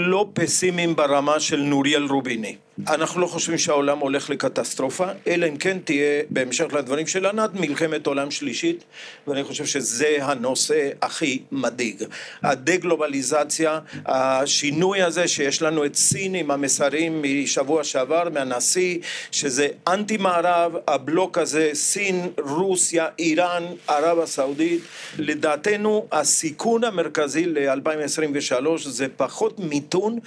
לא 0.07 0.29
פסימיים 0.35 0.97
ברמה 0.97 1.41
של 1.41 1.57
נוריאל 1.57 2.07
רוביני. 2.07 2.57
אנחנו 2.89 3.21
לא 3.21 3.27
חושבים 3.27 3.59
שהעולם 3.59 3.99
הולך 3.99 4.31
לקטסטרופה, 4.31 5.07
אלא 5.27 5.47
אם 5.47 5.57
כן 5.57 5.79
תהיה, 5.85 6.23
בהמשך 6.31 6.65
לדברים 6.73 7.07
של 7.07 7.27
ענת, 7.27 7.51
מלחמת 7.55 8.07
עולם 8.07 8.31
שלישית, 8.31 8.85
ואני 9.27 9.45
חושב 9.45 9.65
שזה 9.67 10.17
הנושא 10.21 10.91
הכי 11.03 11.43
מדאיג. 11.53 12.03
הדה-גלובליזציה, 12.43 13.79
השינוי 14.07 15.03
הזה 15.03 15.29
שיש 15.29 15.63
לנו 15.63 15.85
את 15.85 15.97
סין 15.97 16.35
עם 16.35 16.51
המסרים 16.51 17.23
משבוע 17.23 17.85
שעבר 17.85 18.29
מהנשיא, 18.33 18.99
שזה 19.31 19.69
אנטי 19.89 20.17
מערב, 20.17 20.73
הבלוק 20.89 21.39
הזה, 21.39 21.71
סין, 21.73 22.29
רוסיה, 22.39 23.07
איראן, 23.19 23.65
ערב 23.89 24.19
הסעודית, 24.19 24.81
לדעתנו 25.19 26.07
הסיכון 26.13 26.85
המרכזי 26.85 27.47
ל-2023 27.47 28.76
זה 28.85 29.07
פחות 29.17 29.59
מיתון 29.59 30.19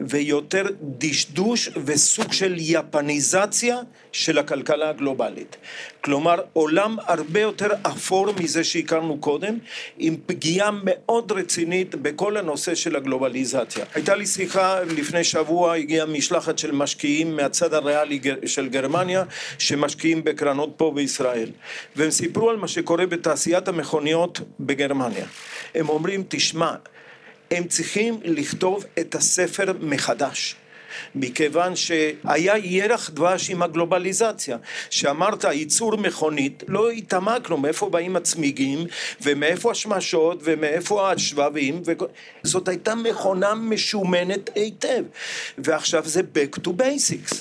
ויותר 0.00 0.64
דשדוש 0.82 1.70
וסוג 1.84 2.32
של 2.32 2.54
יפניזציה 2.58 3.76
של 4.12 4.38
הכלכלה 4.38 4.90
הגלובלית. 4.90 5.56
כלומר 6.00 6.40
עולם 6.52 6.96
הרבה 7.06 7.40
יותר 7.40 7.68
אפור 7.82 8.32
מזה 8.40 8.64
שהכרנו 8.64 9.18
קודם 9.18 9.58
עם 9.98 10.16
פגיעה 10.26 10.70
מאוד 10.84 11.32
רצינית 11.32 11.94
בכל 11.94 12.36
הנושא 12.36 12.74
של 12.74 12.96
הגלובליזציה. 12.96 13.84
הייתה 13.94 14.14
לי 14.14 14.26
שיחה 14.26 14.80
לפני 14.80 15.24
שבוע 15.24 15.74
הגיעה 15.74 16.06
משלחת 16.06 16.58
של 16.58 16.72
משקיעים 16.72 17.36
מהצד 17.36 17.74
הריאלי 17.74 18.20
של 18.46 18.68
גרמניה 18.68 19.24
שמשקיעים 19.58 20.24
בקרנות 20.24 20.72
פה 20.76 20.92
בישראל 20.94 21.50
והם 21.96 22.10
סיפרו 22.10 22.50
על 22.50 22.56
מה 22.56 22.68
שקורה 22.68 23.06
בתעשיית 23.06 23.68
המכוניות 23.68 24.40
בגרמניה. 24.60 25.26
הם 25.74 25.88
אומרים 25.88 26.24
תשמע 26.28 26.74
הם 27.50 27.68
צריכים 27.68 28.20
לכתוב 28.24 28.84
את 28.98 29.14
הספר 29.14 29.72
מחדש. 29.80 30.56
מכיוון 31.14 31.76
שהיה 31.76 32.56
ירח 32.56 33.10
דבש 33.10 33.50
עם 33.50 33.62
הגלובליזציה, 33.62 34.56
שאמרת 34.90 35.44
ייצור 35.44 35.96
מכונית, 35.96 36.62
לא 36.68 36.90
התעמקנו 36.90 37.56
מאיפה 37.56 37.88
באים 37.88 38.16
הצמיגים 38.16 38.86
ומאיפה 39.22 39.70
השמשות 39.70 40.40
ומאיפה 40.44 41.12
השבבים, 41.12 41.82
ו... 41.86 41.92
זאת 42.42 42.68
הייתה 42.68 42.94
מכונה 42.94 43.54
משומנת 43.54 44.50
היטב, 44.54 45.04
ועכשיו 45.58 46.02
זה 46.06 46.20
back 46.20 46.58
to 46.58 46.68
basics, 46.68 47.36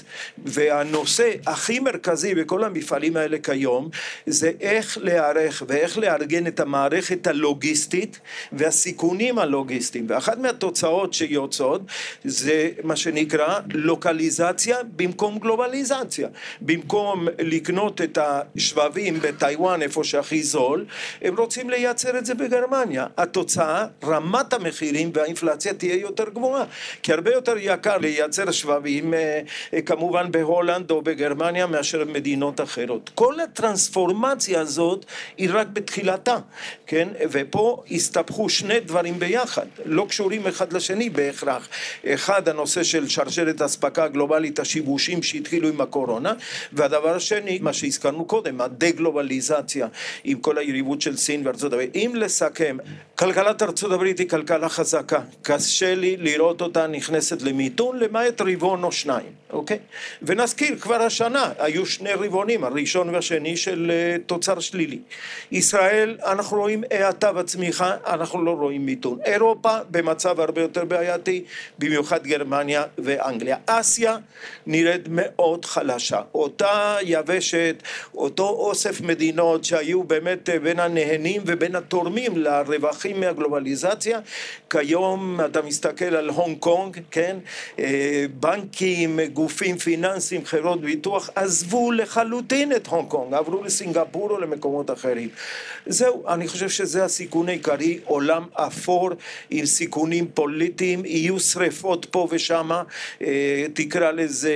והנושא 0.45 1.31
הכי 1.45 1.79
מרכזי 1.79 2.35
בכל 2.35 2.63
המפעלים 2.63 3.17
האלה 3.17 3.37
כיום 3.37 3.89
זה 4.25 4.51
איך 4.61 4.97
להיערך 5.01 5.63
ואיך 5.67 5.97
לארגן 5.97 6.47
את 6.47 6.59
המערכת 6.59 7.27
הלוגיסטית 7.27 8.19
והסיכונים 8.51 9.39
הלוגיסטיים, 9.39 10.05
ואחת 10.09 10.37
מהתוצאות 10.37 11.13
שיוצאות 11.13 11.81
זה 12.23 12.69
מה 12.83 12.95
שנקרא 12.95 13.46
לוקליזציה 13.73 14.77
במקום 14.95 15.39
גלובליזציה. 15.39 16.27
במקום 16.61 17.27
לקנות 17.39 18.01
את 18.01 18.17
השבבים 18.21 19.19
בטיוואן 19.21 19.81
איפה 19.81 20.03
שהכי 20.03 20.43
זול, 20.43 20.85
הם 21.21 21.37
רוצים 21.37 21.69
לייצר 21.69 22.17
את 22.17 22.25
זה 22.25 22.33
בגרמניה. 22.33 23.05
התוצאה, 23.17 23.85
רמת 24.03 24.53
המחירים 24.53 25.11
והאינפלציה 25.13 25.73
תהיה 25.73 25.95
יותר 25.95 26.29
גבוהה, 26.29 26.65
כי 27.03 27.13
הרבה 27.13 27.31
יותר 27.31 27.55
יקר 27.57 27.97
לייצר 27.97 28.51
שבבים 28.51 29.13
אה, 29.13 29.41
אה, 29.73 29.81
כמובן 29.81 30.31
בהולנד 30.31 30.91
או 30.91 31.01
בגרמניה 31.01 31.67
מאשר 31.67 32.03
במדינות 32.05 32.61
אחרות. 32.61 33.11
כל 33.15 33.39
הטרנספורמציה 33.39 34.61
הזאת 34.61 35.05
היא 35.37 35.49
רק 35.53 35.67
בתחילתה, 35.73 36.37
כן? 36.87 37.07
ופה 37.31 37.83
הסתבכו 37.91 38.49
שני 38.49 38.79
דברים 38.79 39.19
ביחד, 39.19 39.65
לא 39.85 40.05
קשורים 40.09 40.47
אחד 40.47 40.73
לשני 40.73 41.09
בהכרח. 41.09 41.67
אחד, 42.05 42.49
הנושא 42.49 42.83
של 42.83 43.07
שרשרת 43.07 43.36
אספקה 43.65 44.07
גלובלית, 44.07 44.59
השיבושים 44.59 45.23
שהתחילו 45.23 45.69
עם 45.69 45.81
הקורונה, 45.81 46.33
והדבר 46.73 47.15
השני, 47.15 47.59
מה 47.61 47.73
שהזכרנו 47.73 48.25
קודם, 48.25 48.61
הדה-גלובליזציה 48.61 49.87
עם 50.23 50.39
כל 50.39 50.57
היריבות 50.57 51.01
של 51.01 51.17
סין 51.17 51.47
וארצות 51.47 51.73
הברית. 51.73 51.95
אם 51.95 52.11
לסכם, 52.15 52.77
כלכלת 53.15 53.61
ארצות 53.61 53.91
הברית 53.91 54.19
היא 54.19 54.29
כלכלה 54.29 54.69
חזקה, 54.69 55.19
קשה 55.41 55.95
לי 55.95 56.17
לראות 56.17 56.61
אותה 56.61 56.87
נכנסת 56.87 57.41
למיתון 57.41 57.99
למעט 57.99 58.41
רבעון 58.41 58.83
או 58.83 58.91
שניים, 58.91 59.31
אוקיי? 59.49 59.79
ונזכיר, 60.21 60.79
כבר 60.79 61.01
השנה 61.01 61.51
היו 61.59 61.85
שני 61.85 62.13
רבעונים, 62.13 62.63
הראשון 62.63 63.09
והשני 63.09 63.57
של 63.57 63.91
uh, 63.91 64.21
תוצר 64.25 64.59
שלילי. 64.59 64.99
ישראל, 65.51 66.17
אנחנו 66.25 66.57
רואים 66.57 66.83
האטה 66.91 67.33
בצמיחה, 67.33 67.95
אנחנו 68.07 68.45
לא 68.45 68.51
רואים 68.51 68.85
מיתון. 68.85 69.19
אירופה 69.25 69.77
במצב 69.91 70.39
הרבה 70.39 70.61
יותר 70.61 70.85
בעייתי, 70.85 71.43
במיוחד 71.79 72.27
גרמניה 72.27 72.83
ואנגליה. 72.97 73.26
אסיה 73.65 74.17
נראית 74.67 75.07
מאוד 75.09 75.65
חלשה. 75.65 76.21
אותה 76.33 76.97
יבשת, 77.01 77.83
אותו 78.15 78.49
אוסף 78.49 79.01
מדינות 79.01 79.63
שהיו 79.63 80.03
באמת 80.03 80.49
בין 80.63 80.79
הנהנים 80.79 81.41
ובין 81.45 81.75
התורמים 81.75 82.37
לרווחים 82.37 83.19
מהגלובליזציה, 83.19 84.19
כיום 84.69 85.39
אתה 85.45 85.61
מסתכל 85.61 86.15
על 86.15 86.29
הונג 86.29 86.57
קונג, 86.59 86.97
כן? 87.11 87.37
אה, 87.79 88.25
בנקים, 88.39 89.19
גופים 89.33 89.77
פיננסיים, 89.77 90.45
חברות 90.45 90.81
ביטוח, 90.81 91.29
עזבו 91.35 91.91
לחלוטין 91.91 92.71
את 92.71 92.87
הונג 92.87 93.09
קונג, 93.09 93.33
עברו 93.33 93.63
לסינגפור 93.63 94.29
או 94.29 94.39
למקומות 94.39 94.91
אחרים. 94.91 95.29
זהו, 95.85 96.27
אני 96.27 96.47
חושב 96.47 96.69
שזה 96.69 97.03
הסיכון 97.03 97.49
העיקרי, 97.49 97.99
עולם 98.05 98.43
אפור 98.53 99.09
עם 99.49 99.65
סיכונים 99.65 100.27
פוליטיים, 100.33 101.05
יהיו 101.05 101.39
שריפות 101.39 102.05
פה 102.11 102.27
ושמה, 102.31 102.83
אה, 103.16 103.16
תקרא 103.73 104.11
לזה 104.11 104.55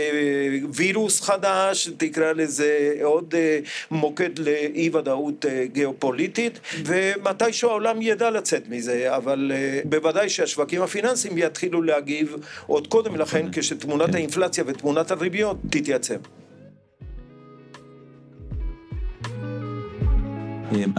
וירוס 0.74 1.22
חדש, 1.22 1.90
תקרא 1.98 2.32
לזה 2.34 2.94
עוד 3.04 3.36
אה, 3.38 3.60
מוקד 3.92 4.40
לאי 4.40 4.90
ודאות 4.94 5.46
גיאופוליטית, 5.64 6.60
ומתישהו 6.86 7.70
העולם 7.70 8.02
ידע 8.02 8.30
לצאת 8.30 8.64
מזה, 8.70 9.16
אבל 9.16 9.52
בוודאי 9.86 10.30
שהשווקים 10.30 10.82
הפיננסיים 10.82 11.38
יתחילו 11.38 11.82
להגיב 11.82 12.36
עוד 12.68 12.88
קודם 12.88 13.16
לכן 13.16 13.46
כשתמונת 13.52 14.16
האינפלציה 14.16 14.64
ותמונת 14.68 15.12
הריביות 15.12 15.58
תתייצב. 15.70 16.41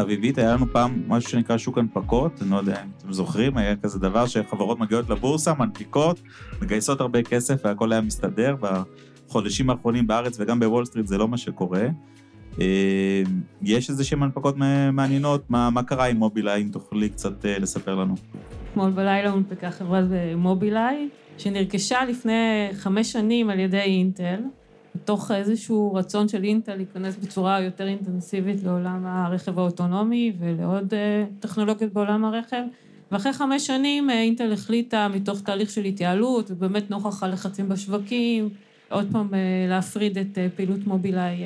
אביבית, 0.01 0.39
היה 0.39 0.55
לנו 0.55 0.67
פעם 0.73 1.03
משהו 1.09 1.31
שנקרא 1.31 1.59
שוק 1.59 1.79
הנפקות, 1.79 2.43
אני 2.43 2.51
לא 2.51 2.57
יודע 2.57 2.83
אם 2.83 2.89
אתם 2.99 3.13
זוכרים, 3.13 3.57
היה 3.57 3.77
כזה 3.77 3.99
דבר 3.99 4.27
שחברות 4.27 4.79
מגיעות 4.79 5.11
לבורסה, 5.11 5.53
מנפיקות, 5.59 6.21
מגייסות 6.63 7.01
הרבה 7.01 7.23
כסף 7.23 7.61
והכל 7.65 7.93
היה 7.93 8.01
מסתדר, 8.01 8.57
בחודשים 8.61 9.71
האחרונים 9.71 10.07
בארץ 10.07 10.37
וגם 10.41 10.61
בוול 10.61 10.85
סטריט 10.85 11.07
זה 11.07 11.19
לא 11.19 11.29
מה 11.29 11.37
שקורה. 11.37 11.89
יש 13.63 13.91
איזה 13.91 14.05
שהן 14.05 14.23
הנפקות 14.23 14.57
מעניינות, 14.93 15.51
מה, 15.51 15.71
מה 15.71 15.83
קרה 15.83 16.07
עם 16.07 16.17
מובילאיי, 16.17 16.63
אם 16.63 16.69
תוכלי 16.69 17.09
קצת 17.09 17.45
לספר 17.45 17.95
לנו. 17.95 18.15
אתמול 18.71 18.91
בלילה 18.91 19.31
הונפקה 19.31 19.71
חברת 19.71 20.05
מובילאיי, 20.37 21.09
שנרכשה 21.39 22.05
לפני 22.05 22.69
חמש 22.73 23.13
שנים 23.13 23.51
על 23.51 23.59
ידי 23.59 23.79
אינטל, 23.79 24.41
מתוך 24.95 25.31
איזשהו 25.31 25.95
רצון 25.95 26.29
של 26.29 26.45
אינטל 26.45 26.77
להיכנס 26.77 27.17
בצורה 27.17 27.61
יותר 27.61 27.87
אינטנסיבית 27.87 28.63
לעולם 28.63 29.07
הרכב 29.07 29.59
האוטונומי 29.59 30.33
ולעוד 30.39 30.95
טכנולוגיות 31.41 31.93
בעולם 31.93 32.25
הרכב. 32.25 32.63
ואחרי 33.13 33.33
חמש 33.33 33.67
שנים 33.67 34.11
אינטל 34.11 34.53
החליטה 34.53 35.09
מתוך 35.09 35.41
תהליך 35.41 35.71
של 35.71 35.85
התייעלות, 35.85 36.51
ובאמת 36.51 36.91
נוכח 36.91 37.23
הלחצים 37.23 37.69
בשווקים, 37.69 38.49
עוד 38.91 39.09
פעם 39.13 39.29
להפריד 39.69 40.19
את 40.19 40.39
פעילות 40.57 40.87
מובילאיי 40.87 41.39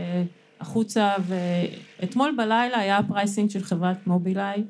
החוצה, 0.60 1.12
ואתמול 1.26 2.34
בלילה 2.36 2.78
היה 2.78 2.98
ה 2.98 3.05
pricing 3.05 3.50
של 3.50 3.62
חברת 3.62 4.06
מובילאיי. 4.06 4.62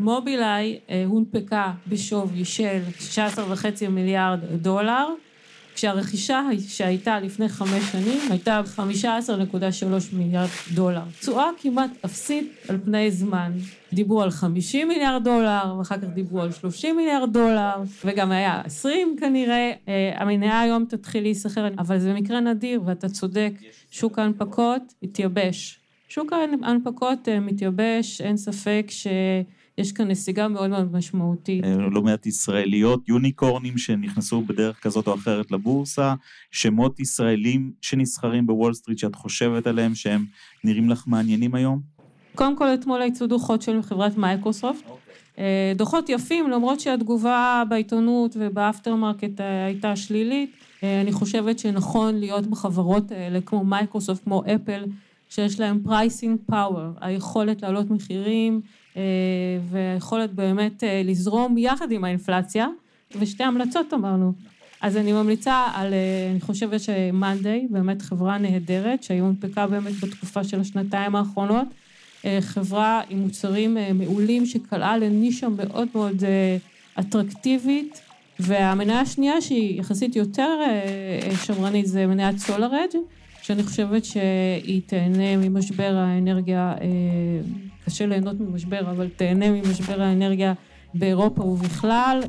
מובילאיי 0.00 0.78
הונפקה 1.06 1.72
בשווי 1.88 2.44
של 2.44 2.80
16.5 2.98 3.88
מיליארד 3.88 4.38
דולר, 4.62 5.08
כשהרכישה 5.74 6.42
שהייתה 6.68 7.20
לפני 7.20 7.48
חמש 7.48 7.82
שנים 7.92 8.18
הייתה 8.30 8.60
15.3 8.76 8.82
מיליארד 10.12 10.48
דולר. 10.74 11.02
תשואה 11.20 11.50
כמעט 11.58 11.90
אפסית 12.04 12.52
על 12.68 12.78
פני 12.84 13.10
זמן. 13.10 13.52
דיברו 13.92 14.22
על 14.22 14.30
50 14.30 14.88
מיליארד 14.88 15.24
דולר, 15.24 15.74
ואחר 15.78 15.96
כך 15.96 16.04
דיברו 16.04 16.42
על 16.42 16.52
30 16.52 16.96
מיליארד 16.96 17.32
דולר, 17.32 17.74
וגם 18.04 18.32
היה 18.32 18.60
20 18.64 19.16
כנראה. 19.20 19.72
המניה 20.14 20.60
היום 20.60 20.84
תתחיל 20.84 21.22
להיסחר, 21.22 21.68
אבל 21.78 21.98
זה 21.98 22.14
מקרה 22.14 22.40
נדיר, 22.40 22.82
ואתה 22.86 23.08
צודק, 23.08 23.52
שוק 23.90 24.18
ההנפקות 24.18 24.82
התייבש. 25.02 25.78
שוק 26.08 26.32
ההנפקות 26.62 27.28
מתייבש, 27.40 28.20
אין 28.20 28.36
ספק 28.36 28.86
ש... 28.88 29.06
יש 29.78 29.92
כאן 29.92 30.08
נסיגה 30.08 30.48
מאוד 30.48 30.70
מאוד 30.70 30.92
משמעותית. 30.92 31.64
לא 31.90 32.02
מעט 32.02 32.26
ישראליות, 32.26 33.08
יוניקורנים 33.08 33.78
שנכנסו 33.78 34.40
בדרך 34.40 34.82
כזאת 34.82 35.06
או 35.06 35.14
אחרת 35.14 35.50
לבורסה, 35.50 36.14
שמות 36.50 37.00
ישראלים 37.00 37.72
שנסחרים 37.80 38.46
בוול 38.46 38.74
סטריט 38.74 38.98
שאת 38.98 39.14
חושבת 39.14 39.66
עליהם 39.66 39.94
שהם 39.94 40.24
נראים 40.64 40.90
לך 40.90 41.04
מעניינים 41.06 41.54
היום? 41.54 41.80
קודם 42.34 42.56
כל 42.56 42.74
אתמול 42.74 43.02
יצאו 43.02 43.26
דוחות 43.26 43.62
של 43.62 43.82
חברת 43.82 44.16
מייקרוסופט. 44.16 44.84
דוחות 45.76 46.08
יפים, 46.08 46.50
למרות 46.50 46.80
שהתגובה 46.80 47.62
בעיתונות 47.68 48.36
וב 48.38 48.54
after 48.54 48.94
market 48.94 49.40
הייתה 49.66 49.96
שלילית. 49.96 50.50
אני 50.82 51.12
חושבת 51.12 51.58
שנכון 51.58 52.14
להיות 52.14 52.46
בחברות 52.46 53.12
האלה, 53.12 53.40
כמו 53.40 53.64
מייקרוסופט, 53.64 54.24
כמו 54.24 54.42
אפל, 54.54 54.84
שיש 55.28 55.60
להם 55.60 55.80
pricing 55.84 56.38
power, 56.46 56.88
היכולת 57.00 57.62
להעלות 57.62 57.90
מחירים, 57.90 58.60
ויכולת 59.70 60.32
באמת 60.32 60.82
לזרום 61.04 61.58
יחד 61.58 61.92
עם 61.92 62.04
האינפלציה, 62.04 62.66
ושתי 63.20 63.44
המלצות 63.44 63.94
אמרנו. 63.94 64.32
אז 64.80 64.96
אני 64.96 65.12
ממליצה 65.12 65.66
על, 65.74 65.94
אני 66.30 66.40
חושבת 66.40 66.80
שמאנדיי, 66.80 67.66
באמת 67.70 68.02
חברה 68.02 68.38
נהדרת, 68.38 69.02
שהיום 69.02 69.26
הונפקה 69.26 69.66
באמת 69.66 69.92
בתקופה 70.02 70.44
של 70.44 70.60
השנתיים 70.60 71.16
האחרונות, 71.16 71.66
חברה 72.40 73.00
עם 73.10 73.18
מוצרים 73.18 73.76
מעולים 73.94 74.46
שקלעה 74.46 74.98
לנישה 74.98 75.48
מאוד 75.48 75.88
מאוד 75.94 76.24
אטרקטיבית, 77.00 78.00
והמניה 78.40 79.00
השנייה 79.00 79.40
שהיא 79.40 79.80
יחסית 79.80 80.16
יותר 80.16 80.60
שמרנית 81.44 81.86
זה 81.86 82.06
מניית 82.06 82.38
סולארג', 82.38 82.96
שאני 83.42 83.62
חושבת 83.62 84.04
שהיא 84.04 84.80
תהנה 84.86 85.36
ממשבר 85.36 85.94
האנרגיה, 85.96 86.74
קשה 87.86 88.06
ליהנות 88.06 88.40
ממשבר, 88.40 88.80
אבל 88.80 89.08
תהנה 89.16 89.50
ממשבר 89.50 90.02
האנרגיה 90.02 90.52
באירופה 90.94 91.42
ובכלל. 91.42 92.20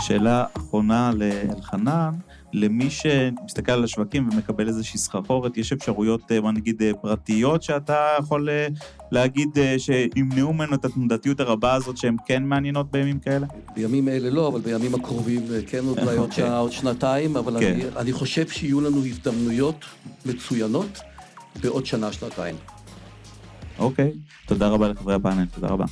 שאלה 0.00 0.44
אחרונה 0.56 1.10
לאלחנן, 1.14 2.10
למי 2.52 2.90
שמסתכל 2.90 3.72
על 3.72 3.84
השווקים 3.84 4.28
ומקבל 4.32 4.68
איזושהי 4.68 4.98
סחרחורת, 4.98 5.56
יש 5.56 5.72
אפשרויות, 5.72 6.32
בוא 6.42 6.52
נגיד, 6.52 6.82
פרטיות 7.02 7.62
שאתה 7.62 8.16
יכול 8.18 8.48
להגיד 9.10 9.48
שימנעו 9.78 10.52
ממנו 10.52 10.74
את 10.74 10.84
התנודתיות 10.84 11.40
הרבה 11.40 11.74
הזאת 11.74 11.96
שהן 11.96 12.16
כן 12.26 12.42
מעניינות 12.42 12.90
בימים 12.90 13.18
כאלה? 13.18 13.46
בימים 13.74 14.08
אלה 14.08 14.30
לא, 14.30 14.48
אבל 14.48 14.60
בימים 14.60 14.94
הקרובים 14.94 15.42
כן 15.66 15.84
עוד 15.84 15.98
אולי 15.98 16.16
עוד 16.16 16.32
שעה, 16.32 16.58
עוד 16.58 16.72
שנתיים, 16.72 17.36
אבל 17.36 17.60
כן. 17.60 17.72
אני, 17.72 17.84
אני 17.96 18.12
חושב 18.12 18.48
שיהיו 18.48 18.80
לנו 18.80 19.04
הזדמנויות 19.06 19.84
מצוינות 20.26 21.00
בעוד 21.62 21.86
שנה, 21.86 22.12
שנתיים. 22.12 22.56
אוקיי, 23.80 24.12
תודה 24.46 24.68
רבה 24.68 24.88
לחברי 24.88 25.14
הפאנל, 25.14 25.44
תודה 25.54 25.68
רבה. 25.68 25.84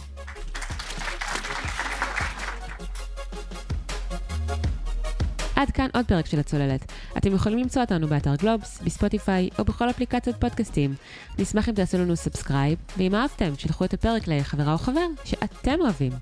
עד 5.57 5.71
כאן 5.71 5.89
עוד 5.95 6.07
פרק 6.07 6.27
של 6.27 6.41
הצוללת. 6.41 6.93
אתם 7.19 7.35
יכולים 7.35 7.59
למצוא 7.59 7.83
אותנו 7.83 8.09
באתר 8.09 8.35
גלובס, 8.35 8.83
בספוטיפיי 8.83 9.49
או 9.59 9.65
בכל 9.65 9.91
אפליקציות 9.91 10.37
פודקאסטים. 10.41 10.95
נשמח 11.39 11.69
אם 11.69 11.75
תעשו 11.75 11.99
לנו 11.99 12.17
subscribe, 12.17 12.79
ואם 12.97 13.15
אהבתם, 13.15 13.53
שלחו 13.59 13.85
את 13.85 13.95
הפרק 13.95 14.29
לחברה 14.29 14.73
או 14.73 14.79
חבר 14.79 15.07
שאתם 15.25 15.81
אוהבים. 15.81 16.13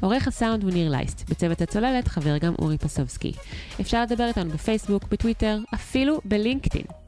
עורך 0.00 0.28
הסאונד 0.28 0.62
הוא 0.62 0.72
ניר 0.72 0.90
לייסט, 0.90 1.30
בצוות 1.30 1.60
הצוללת 1.60 2.08
חבר 2.08 2.38
גם 2.38 2.54
אורי 2.58 2.78
פסובסקי. 2.78 3.32
אפשר 3.80 4.02
לדבר 4.02 4.26
איתנו 4.26 4.50
בפייסבוק, 4.50 5.04
בטוויטר, 5.10 5.58
אפילו 5.74 6.20
בלינקדאין. 6.24 6.99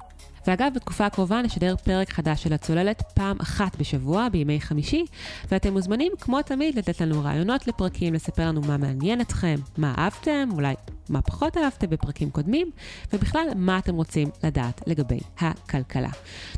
ואגב, 0.46 0.72
בתקופה 0.74 1.06
הקרובה 1.06 1.42
נשדר 1.42 1.76
פרק 1.76 2.10
חדש 2.10 2.42
של 2.42 2.52
הצוללת 2.52 3.02
פעם 3.14 3.36
אחת 3.40 3.76
בשבוע, 3.76 4.28
בימי 4.28 4.60
חמישי, 4.60 5.04
ואתם 5.50 5.72
מוזמנים, 5.72 6.12
כמו 6.20 6.42
תמיד, 6.42 6.78
לתת 6.78 7.00
לנו 7.00 7.24
רעיונות 7.24 7.66
לפרקים, 7.66 8.14
לספר 8.14 8.48
לנו 8.48 8.60
מה 8.60 8.76
מעניין 8.76 9.20
אתכם, 9.20 9.54
מה 9.76 9.94
אהבתם, 9.98 10.48
אולי 10.52 10.74
מה 11.08 11.22
פחות 11.22 11.56
אהבתם 11.56 11.86
בפרקים 11.90 12.30
קודמים, 12.30 12.70
ובכלל, 13.12 13.46
מה 13.56 13.78
אתם 13.78 13.94
רוצים 13.94 14.28
לדעת 14.44 14.80
לגבי 14.86 15.18
הכלכלה. 15.38 16.10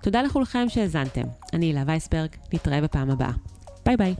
תודה 0.03 0.23
לכולכם 0.23 0.69
שהאזנתם. 0.69 1.25
אני 1.53 1.67
הילה 1.67 1.83
וייסברג, 1.87 2.29
נתראה 2.53 2.81
בפעם 2.81 3.11
הבאה. 3.11 3.33
ביי 3.87 3.97
ביי. 3.97 4.15